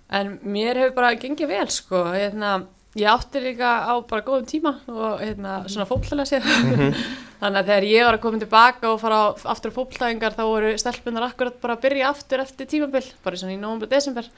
en 0.09 0.33
mér 0.47 0.79
hefur 0.81 0.95
bara 0.97 1.15
gengið 1.19 1.51
vel 1.51 1.67
sko. 1.73 2.03
Hérna, 2.13 2.51
ég 2.97 3.09
átti 3.11 3.41
líka 3.43 3.71
á 3.87 3.93
bara 4.07 4.25
góðum 4.25 4.47
tíma 4.49 4.73
og 4.87 5.21
hérna, 5.21 5.59
svona 5.69 5.87
fólklega 5.89 6.27
séð. 6.29 6.47
Þannig 7.41 7.59
að 7.59 7.69
þegar 7.69 7.85
ég 7.85 8.07
var 8.07 8.17
að 8.17 8.23
koma 8.23 8.41
tilbaka 8.41 8.91
og 8.91 9.01
fara 9.01 9.17
á, 9.21 9.25
aftur 9.53 9.73
á 9.73 9.77
fólklæðingar 9.77 10.37
þá 10.37 10.43
voru 10.49 10.71
stelpunar 10.81 11.27
akkurat 11.27 11.59
bara 11.61 11.75
að 11.77 11.83
byrja 11.85 12.09
aftur 12.09 12.41
eftir 12.41 12.69
tímabil 12.71 13.03
bara 13.25 13.37
svona 13.37 13.53
í 13.53 13.59
nóvember, 13.61 13.91
desember 13.91 14.29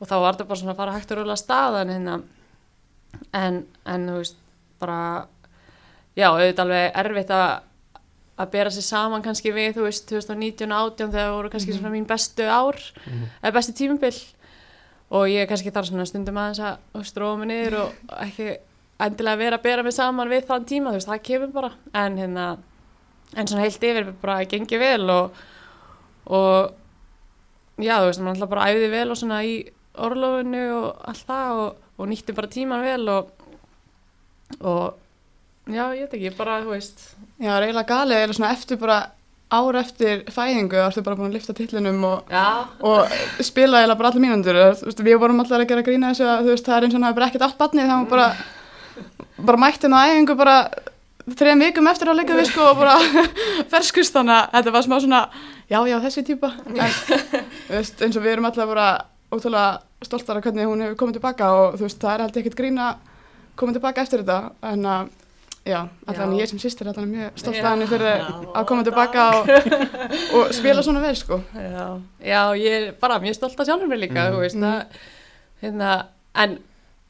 og 0.00 0.08
þá 0.10 0.16
var 0.16 0.34
þetta 0.34 0.48
bara 0.48 0.62
svona 0.62 0.74
að 0.74 0.80
fara 0.80 0.96
hægt 0.96 1.12
og 1.14 1.20
róla 1.20 1.36
staðan 1.38 1.92
hérna. 1.94 2.16
en, 3.30 3.60
en 3.86 4.08
þú 4.10 4.16
veist 4.18 4.40
bara 4.82 4.98
já, 6.18 6.26
auðvitað 6.32 6.64
alveg 6.66 6.98
erfitt 7.04 7.30
að 7.36 7.46
að 8.42 8.52
bera 8.54 8.70
sér 8.72 8.86
saman 8.86 9.22
kannski 9.22 9.52
við, 9.54 9.74
þú 9.76 9.86
veist, 9.86 10.06
2019 10.08 10.72
og 10.72 10.92
18 10.96 11.12
þegar 11.12 11.34
voru 11.36 11.50
kannski 11.52 11.74
svona 11.76 11.92
mín 11.92 12.08
bestu 12.08 12.46
ár 12.48 12.78
eða 13.42 13.54
bestu 13.54 13.74
tímabil 13.76 14.16
og 15.12 15.28
ég 15.28 15.48
kannski 15.48 15.72
þarf 15.74 15.90
svona 15.90 16.06
stundum 16.08 16.38
aðeins 16.40 16.62
að 16.64 17.18
róa 17.20 17.38
mig 17.40 17.50
niður 17.50 17.78
og 17.82 18.14
ekki 18.24 18.54
endilega 19.02 19.40
vera 19.40 19.58
að 19.58 19.66
bera 19.66 19.84
mig 19.84 19.96
saman 19.96 20.30
við 20.30 20.46
þann 20.48 20.68
tíma, 20.68 20.92
þú 20.92 21.00
veist, 21.00 21.10
það 21.10 21.24
kemur 21.28 21.52
bara. 21.52 21.72
En 21.98 22.18
hérna, 22.20 22.46
en 23.34 23.50
svona 23.50 23.64
heilt 23.66 23.86
yfir 23.88 24.10
bara 24.22 24.38
að 24.40 24.50
gengi 24.54 24.80
vel 24.80 25.04
og 25.12 25.42
og 26.32 26.72
já, 27.82 27.96
þú 27.98 28.08
veist, 28.08 28.22
maður 28.22 28.34
alltaf 28.36 28.52
bara 28.52 28.66
æfði 28.70 28.90
vel 28.92 29.06
og 29.10 29.18
svona 29.18 29.40
í 29.44 29.54
orlofinu 30.02 30.64
og 30.78 31.06
allt 31.10 31.24
það 31.28 31.62
og, 31.62 31.80
og 31.98 32.10
nýtti 32.12 32.36
bara 32.36 32.52
tíman 32.52 32.84
vel 32.84 33.08
og 33.12 33.32
og 34.60 35.72
já, 35.72 35.84
ég 35.96 36.06
veit 36.06 36.16
ekki, 36.18 36.36
bara, 36.38 36.60
þú 36.62 36.76
veist. 36.76 37.04
Já, 37.40 37.50
það 37.50 37.56
er 37.56 37.66
eiginlega 37.66 37.90
galið, 37.92 38.16
eiginlega 38.20 38.38
svona 38.38 38.54
eftir 38.56 38.80
bara 38.80 39.00
ár 39.52 39.76
eftir 39.82 40.22
fæðingu, 40.32 40.78
þá 40.78 40.86
ertu 40.86 41.04
bara 41.04 41.18
búin 41.18 41.28
að 41.28 41.36
lifta 41.36 41.54
tillinum 41.56 42.04
og, 42.08 42.30
og 42.88 43.12
spila 43.44 43.82
eiginlega 43.82 43.98
bara 44.00 44.12
allir 44.12 44.70
veist, 44.86 45.02
við 45.04 45.18
vorum 45.20 45.42
allar 45.42 45.64
að 45.64 45.68
gera 45.72 45.84
grína 45.86 46.12
þessu 46.12 46.28
að 46.28 46.48
veist, 46.48 46.66
það 46.68 46.78
er 46.78 46.86
eins 46.86 46.94
og 46.94 46.98
hann 46.98 47.06
hafi 47.08 47.18
bara 47.18 47.28
ekkert 47.28 47.46
átt 47.48 47.60
batnið, 47.60 47.90
það 47.90 48.00
var 48.00 48.10
bara, 48.14 49.36
bara 49.50 49.62
mætt 49.66 49.84
hérna 49.84 50.00
á 50.00 50.08
æfingu 50.08 50.38
bara 50.40 50.56
þrejum 51.30 51.64
vikum 51.66 51.90
eftir 51.92 52.10
að 52.10 52.20
leika 52.22 52.36
við 52.38 52.50
sko 52.50 52.66
og 52.72 52.80
bara 52.80 52.96
ferskust 53.72 54.16
þannig 54.16 54.38
að 54.38 54.56
þetta 54.56 54.74
var 54.74 54.86
smá 54.86 54.96
svona, 55.04 55.22
já, 55.70 55.78
já, 55.86 55.96
þessi 56.06 56.26
típa. 56.32 56.52
En, 56.72 56.98
þú 57.68 57.76
veist, 57.76 58.04
eins 58.06 58.18
og 58.18 58.24
við 58.24 58.34
erum 58.34 58.48
allar 58.48 58.70
bara 58.72 58.90
ótrúlega 59.32 60.06
stoltar 60.08 60.40
af 60.40 60.46
hvernig 60.46 60.68
hún 60.68 60.82
hefur 60.82 60.98
komið 61.02 61.20
tilbaka 61.20 61.50
og 61.58 61.76
þú 61.76 61.86
veist, 61.86 62.00
það 62.02 62.14
er 62.14 62.24
held 62.24 62.38
ekkert 62.40 62.58
grína 62.58 62.92
komið 63.60 63.78
tilbaka 63.78 64.04
eftir 64.06 64.24
þetta, 64.24 64.54
en 64.72 64.88
að 64.88 65.12
Já, 65.64 65.78
allan 66.10 66.32
ég 66.34 66.48
sem 66.50 66.58
sýstir 66.58 66.88
allan 66.90 67.04
er 67.06 67.10
mjög 67.12 67.36
stolt 67.38 67.58
að 67.60 67.68
henni 67.70 67.86
fyrir 67.86 68.08
Já. 68.18 68.30
að 68.58 68.64
koma 68.66 68.82
tilbaka 68.82 69.26
og, 69.38 69.50
og 70.40 70.48
spila 70.56 70.82
svona 70.82 71.02
vel 71.04 71.14
sko. 71.14 71.38
Já, 71.54 71.84
já, 72.18 72.40
ég 72.58 72.72
er 72.80 72.88
bara 73.00 73.20
mjög 73.22 73.36
stolt 73.38 73.60
af 73.62 73.68
sjálfur 73.68 73.86
mér 73.92 74.00
líka, 74.02 74.24
Mhm. 74.24 74.34
þú 74.34 74.40
veist, 74.42 74.56
Mhm. 74.56 74.64
að, 74.72 74.84
hérna, 75.62 75.92
en 76.34 76.58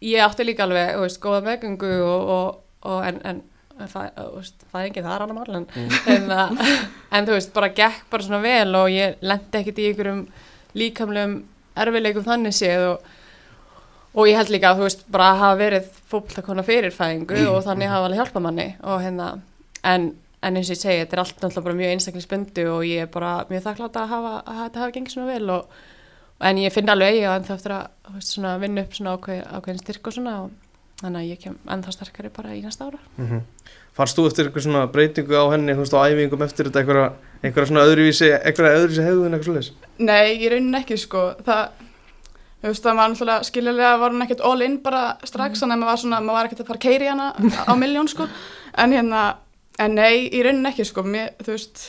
ég 0.02 0.20
átti 0.26 0.44
líka 0.44 0.66
alveg, 0.66 0.92
þú 0.96 1.00
veist, 1.06 1.20
góða 1.22 1.40
meðgöngu 1.48 1.92
og, 2.04 2.28
og, 2.28 2.60
og 2.92 3.06
en, 3.08 3.20
en 3.24 3.42
það, 3.88 4.10
þú 4.20 4.36
veist, 4.36 4.54
það 4.72 4.80
er 4.82 4.90
engið, 4.90 5.04
það 5.08 5.14
er 5.16 5.22
annar 5.22 5.38
mál 5.38 5.56
en, 5.56 5.66
hérna, 6.04 6.68
en 7.16 7.26
þú 7.26 7.32
veist, 7.38 7.52
bara 7.54 7.68
gekk 7.72 8.04
bara 8.10 8.22
svona 8.22 8.42
vel 8.44 8.74
og 8.76 8.88
ég 8.92 9.16
lendi 9.22 9.58
ekkit 9.62 9.78
í 9.80 9.88
einhverjum 9.94 10.26
líkamlegum 10.74 11.38
erfileikum 11.76 12.24
þannig 12.28 12.52
séð 12.52 12.84
og, 12.92 13.08
og 14.12 14.28
ég 14.28 14.36
held 14.38 14.52
líka 14.52 14.72
að 14.72 14.80
þú 14.80 14.88
veist, 14.88 15.06
bara 15.12 15.30
að 15.32 15.40
hafa 15.42 15.60
verið 15.60 15.86
fótboltakona 16.10 16.66
fyrir 16.66 16.94
fæðingu 16.94 17.46
og 17.52 17.62
þannig 17.66 17.92
hafa 17.92 18.08
alveg 18.08 18.20
hjálpað 18.20 18.46
manni 18.46 18.66
og 18.82 19.00
hérna, 19.04 19.28
en, 19.82 20.10
en 20.42 20.58
eins 20.58 20.68
og 20.68 20.76
ég 20.76 20.82
segi, 20.82 21.04
þetta 21.04 21.16
er 21.16 21.22
allt 21.24 21.38
náttúrulega 21.38 21.66
bara 21.68 21.78
mjög 21.80 21.94
einstaklisbundu 21.96 22.66
og 22.74 22.84
ég 22.88 23.06
er 23.06 23.12
bara 23.12 23.32
mjög 23.50 23.66
þakklátt 23.68 24.00
að 24.02 24.12
hafa, 24.12 24.34
að 24.42 24.60
þetta 24.64 24.84
hafa 24.84 24.96
gengið 24.96 25.16
svona 25.16 25.30
vel 25.32 25.54
og, 25.56 25.78
en 26.50 26.60
ég 26.62 26.74
finn 26.74 26.92
alveg 26.92 27.20
ég 27.20 27.30
að 27.30 27.38
ennþá 27.40 27.56
eftir 27.56 27.76
að 27.78 27.86
þú 28.08 28.16
veist, 28.18 28.34
svona, 28.36 28.56
vinna 28.62 28.84
upp 28.84 28.98
svona 28.98 29.16
ákveð, 29.16 29.42
ákveðin 29.56 29.84
styrk 29.86 30.10
og 30.10 30.16
svona 30.18 30.34
og 30.42 30.50
þannig 31.02 31.22
að 31.22 31.30
ég 31.32 31.42
kem 31.42 31.56
ennþá 31.74 31.94
sterkari 31.96 32.32
bara 32.34 32.56
í 32.56 32.62
næsta 32.64 32.90
ára. 32.90 33.00
Mm 33.16 33.28
Fannst 33.92 34.16
þú 34.16 34.22
eftir 34.24 34.46
eitthvað 34.48 34.64
svona 34.64 34.86
breytingu 34.88 35.36
á 35.36 35.52
henni, 35.52 35.74
þú 35.76 35.82
veist, 35.84 35.92
á 35.92 36.00
æfingum 36.08 36.42
eftir 36.46 36.70
þetta 36.70 36.80
einhverja 37.42 37.66
svona 37.68 37.82
öðruvísi, 37.84 38.30
einhverja 38.32 38.78
öðruvísi 38.78 39.04
hegðun 39.04 39.36
eitthvað? 39.36 39.68
Nei, 39.98 40.40
þú 42.62 42.70
veist, 42.70 42.84
það 42.84 42.98
var 42.98 43.10
náttúrulega 43.12 43.48
skiljulega 43.48 43.94
var 44.00 44.14
hún 44.14 44.24
ekkert 44.26 44.44
all 44.46 44.62
in 44.66 44.76
bara 44.84 45.02
strax, 45.26 45.62
þannig 45.62 45.74
að 45.74 45.80
maður 45.82 45.90
var 45.90 46.02
svona, 46.02 46.20
maður 46.22 46.38
var 46.38 46.48
ekkert 46.48 46.62
að 46.62 46.70
fara 46.70 46.80
að 46.80 46.86
keiri 46.86 47.10
hana 47.10 47.26
á 47.66 47.72
miljón 47.78 48.10
sko. 48.10 48.28
En 48.78 48.94
hérna, 48.94 49.22
en 49.82 49.98
nei, 49.98 50.28
í 50.30 50.44
rauninni 50.46 50.70
ekki 50.70 50.86
sko. 50.86 51.04
Mér, 51.06 51.34
þú 51.42 51.56
veist, 51.56 51.82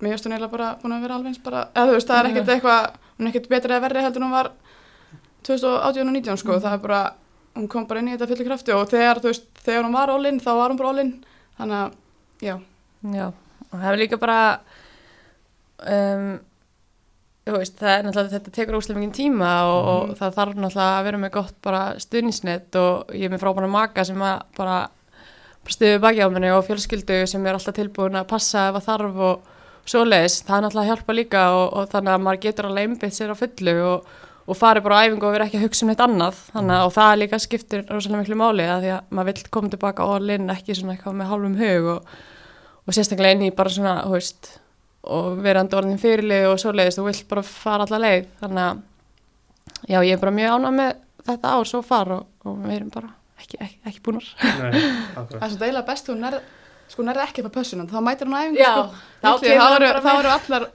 mér 0.00 0.16
veist 0.16 0.26
hún 0.26 0.34
eiginlega 0.34 0.54
bara 0.54 0.70
búin 0.80 0.96
að 0.96 1.04
vera 1.04 1.18
alveg 1.18 1.34
eins 1.34 1.44
bara, 1.44 1.66
eða 1.74 1.92
þú 1.92 1.98
veist, 1.98 2.08
það 2.08 2.20
er 2.22 2.30
ekkert 2.32 2.52
eitthvað, 2.56 2.98
hún 3.18 3.28
er 3.28 3.32
ekkert 3.34 3.52
betri 3.52 3.76
eða 3.76 3.84
verri 3.84 4.06
heldur 4.06 4.26
hún 4.26 4.36
var 4.38 4.50
2018 5.48 6.08
og 6.08 6.16
19 6.16 6.42
sko. 6.42 6.58
Það 6.64 6.78
er 6.78 6.82
bara, 6.88 7.02
hún 7.58 7.68
kom 7.68 7.86
bara 7.90 8.02
inn 8.02 8.08
í 8.08 8.16
þetta 8.16 8.30
fullu 8.32 8.48
krafti 8.48 8.76
og 8.76 8.88
þegar, 8.90 9.22
þú 9.22 9.32
veist, 9.32 9.48
þegar 9.60 9.86
hún 9.86 9.96
var 10.00 10.14
all 10.14 10.32
in, 10.32 10.40
þá 10.40 10.50
var 10.56 10.72
hún 10.72 10.80
bara 10.80 10.94
all 10.94 11.04
in. 11.04 11.14
Þannig 11.58 11.80
að, 11.84 11.96
já. 12.48 12.56
Já, 13.14 13.28
og 13.68 13.74
það 13.76 13.88
er 13.92 14.00
líka 14.00 14.18
bara 14.18 14.38
um, 15.86 16.30
veist, 17.56 17.76
það 17.80 17.92
er 17.94 18.06
náttúrulega 18.06 18.34
þetta 18.36 18.54
tekur 18.54 18.78
óslega 18.78 19.00
mikið 19.00 19.16
tíma 19.16 19.50
og, 19.70 19.90
og 19.92 20.14
það 20.18 20.38
þarf 20.38 20.56
náttúrulega 20.58 20.86
að 20.98 21.04
vera 21.08 21.20
með 21.22 21.34
gott 21.38 21.58
bara 21.64 21.82
stuðnisnett 22.02 22.78
og 22.80 23.12
ég 23.16 23.28
er 23.28 23.32
með 23.34 23.44
frábæna 23.44 23.70
maka 23.72 24.04
sem 24.04 24.20
að 24.20 24.42
bara, 24.58 24.78
bara 25.64 25.76
stuðu 25.76 26.02
baki 26.04 26.24
á 26.24 26.28
minni 26.34 26.50
og 26.52 26.66
fjölskyldu 26.66 27.22
sem 27.30 27.46
er 27.46 27.56
alltaf 27.58 27.76
tilbúin 27.78 28.18
að 28.20 28.28
passa 28.32 28.68
ef 28.68 28.80
að 28.80 28.88
þarf 28.90 29.22
og 29.28 29.54
svoleiðis, 29.88 30.42
það 30.44 30.56
er 30.56 30.64
náttúrulega 30.66 30.84
að 30.84 30.90
hjálpa 30.92 31.16
líka 31.16 31.44
og, 31.56 31.66
og 31.72 31.92
þannig 31.92 32.14
að 32.14 32.24
maður 32.26 32.42
getur 32.44 32.68
alveg 32.68 32.88
einbytt 32.88 33.16
sér 33.16 33.32
á 33.32 33.36
fullu 33.38 33.74
og, 33.88 34.14
og 34.48 34.58
fari 34.58 34.84
bara 34.84 35.00
á 35.00 35.04
æfingu 35.06 35.28
og 35.28 35.34
vera 35.34 35.48
ekki 35.48 35.60
að 35.60 35.66
hugsa 35.66 35.84
um 35.84 35.92
neitt 35.92 36.04
annað. 36.04 36.40
Þannig 36.52 36.76
að 36.76 36.86
og 36.88 36.94
það 36.96 37.12
líka 37.22 37.40
skiptir 37.42 37.84
rosalega 37.88 38.22
miklu 38.22 38.38
máli 38.40 38.68
að 38.68 38.84
því 38.84 38.94
að 38.96 39.12
maður 39.16 39.30
vill 39.30 39.52
koma 39.56 39.72
tilbaka 39.72 40.08
all 40.16 40.34
in 40.34 40.52
ekki 40.52 40.76
svona 40.76 40.96
eitthvað 40.96 41.18
með 41.20 41.30
hálfum 41.32 41.58
hug 41.62 41.92
og, 41.94 42.16
og 42.84 42.96
sérstaklega 42.96 43.38
inn 43.38 43.46
í 43.48 43.52
bara 43.56 43.72
svona, 43.72 43.94
þú 44.04 44.16
veist 44.18 44.50
og 45.08 45.38
verandi 45.44 45.76
orðin 45.78 46.00
fyrirlið 46.02 46.48
og 46.50 46.58
svoleiðis 46.62 46.98
þú 46.98 47.04
vilt 47.06 47.28
bara 47.30 47.44
fara 47.46 47.86
alla 47.86 48.00
leið. 48.02 48.26
Þannig 48.40 48.64
að 48.64 48.82
já, 49.92 50.00
ég 50.02 50.16
er 50.16 50.22
bara 50.22 50.34
mjög 50.34 50.56
ánað 50.56 50.76
með 50.80 50.96
þetta 51.28 51.54
ár 51.54 51.68
svo 51.68 51.82
far 51.86 52.12
og, 52.16 52.26
og 52.44 52.58
við 52.64 52.74
erum 52.78 52.90
bara 52.94 53.12
ekki, 53.38 53.60
ekki, 53.62 53.78
ekki 53.90 54.02
búnar. 54.08 54.26
Nei, 54.42 54.82
Það 55.14 55.46
er 55.46 55.52
svo 55.54 55.62
deila 55.62 55.84
best, 55.86 56.10
hún 56.10 56.26
er, 56.28 56.40
sko, 56.88 57.02
hún 57.02 57.12
er 57.12 57.22
ekki 57.24 57.44
að 57.44 57.48
fá 57.48 57.56
pössunum, 57.60 57.88
þá 57.90 57.98
mætir 58.04 58.30
hún 58.30 58.58
Já, 58.58 58.72
sko. 58.74 58.84
þá 59.22 59.30
eru 59.76 59.88
eru 59.88 60.32
allar, 60.34 60.66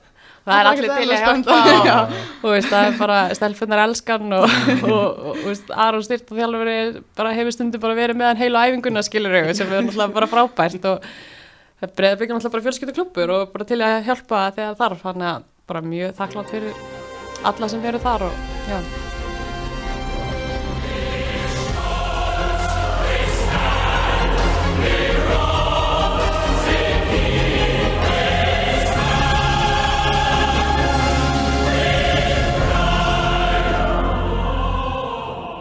það 0.44 0.60
er 0.60 0.70
allir 0.70 0.94
til 0.94 1.04
í 1.04 1.18
að 1.18 1.26
hjálpa. 1.26 1.58
og, 1.58 2.16
þú 2.42 2.54
veist, 2.54 2.70
það 2.72 2.88
er 2.88 2.98
bara 3.02 3.20
stelfunnar 3.36 3.84
elskan 3.84 4.34
og, 4.38 4.48
og, 4.48 4.88
og, 4.88 5.28
og 5.34 5.44
veist, 5.50 5.70
Aron 5.86 6.06
Styrt 6.06 6.32
og 6.32 6.40
þjálfur 6.40 6.72
bara 7.20 7.36
hefur 7.36 7.56
stundu 7.56 7.82
bara 7.82 7.98
verið 7.98 8.20
með 8.20 8.32
hann 8.32 8.42
heila 8.44 8.66
æfinguna 8.68 9.04
skilur 9.06 9.38
sem 9.56 9.70
er 9.72 9.84
náttúrulega 9.84 10.16
bara 10.20 10.30
frábært 10.30 10.90
og 10.92 11.08
það 11.84 11.96
breiða 12.00 12.20
byggja 12.20 12.36
náttúrulega 12.38 12.56
bara 12.56 12.66
fjölskyldu 12.66 12.96
klubbur 12.98 13.34
og 13.36 13.54
bara 13.54 13.68
til 13.68 13.80
að 13.84 13.96
hjálpa 14.08 14.42
þegar 14.58 14.78
þarf 14.82 15.06
þannig 15.08 15.30
að 15.30 15.48
bara 15.68 15.86
mjög 15.94 16.14
þakklátt 16.20 16.54
fyrir 16.54 16.84
alla 17.44 17.72
sem 17.72 17.90
eru 17.90 18.04
þar 18.04 18.28
og 18.28 18.38
já, 18.68 18.78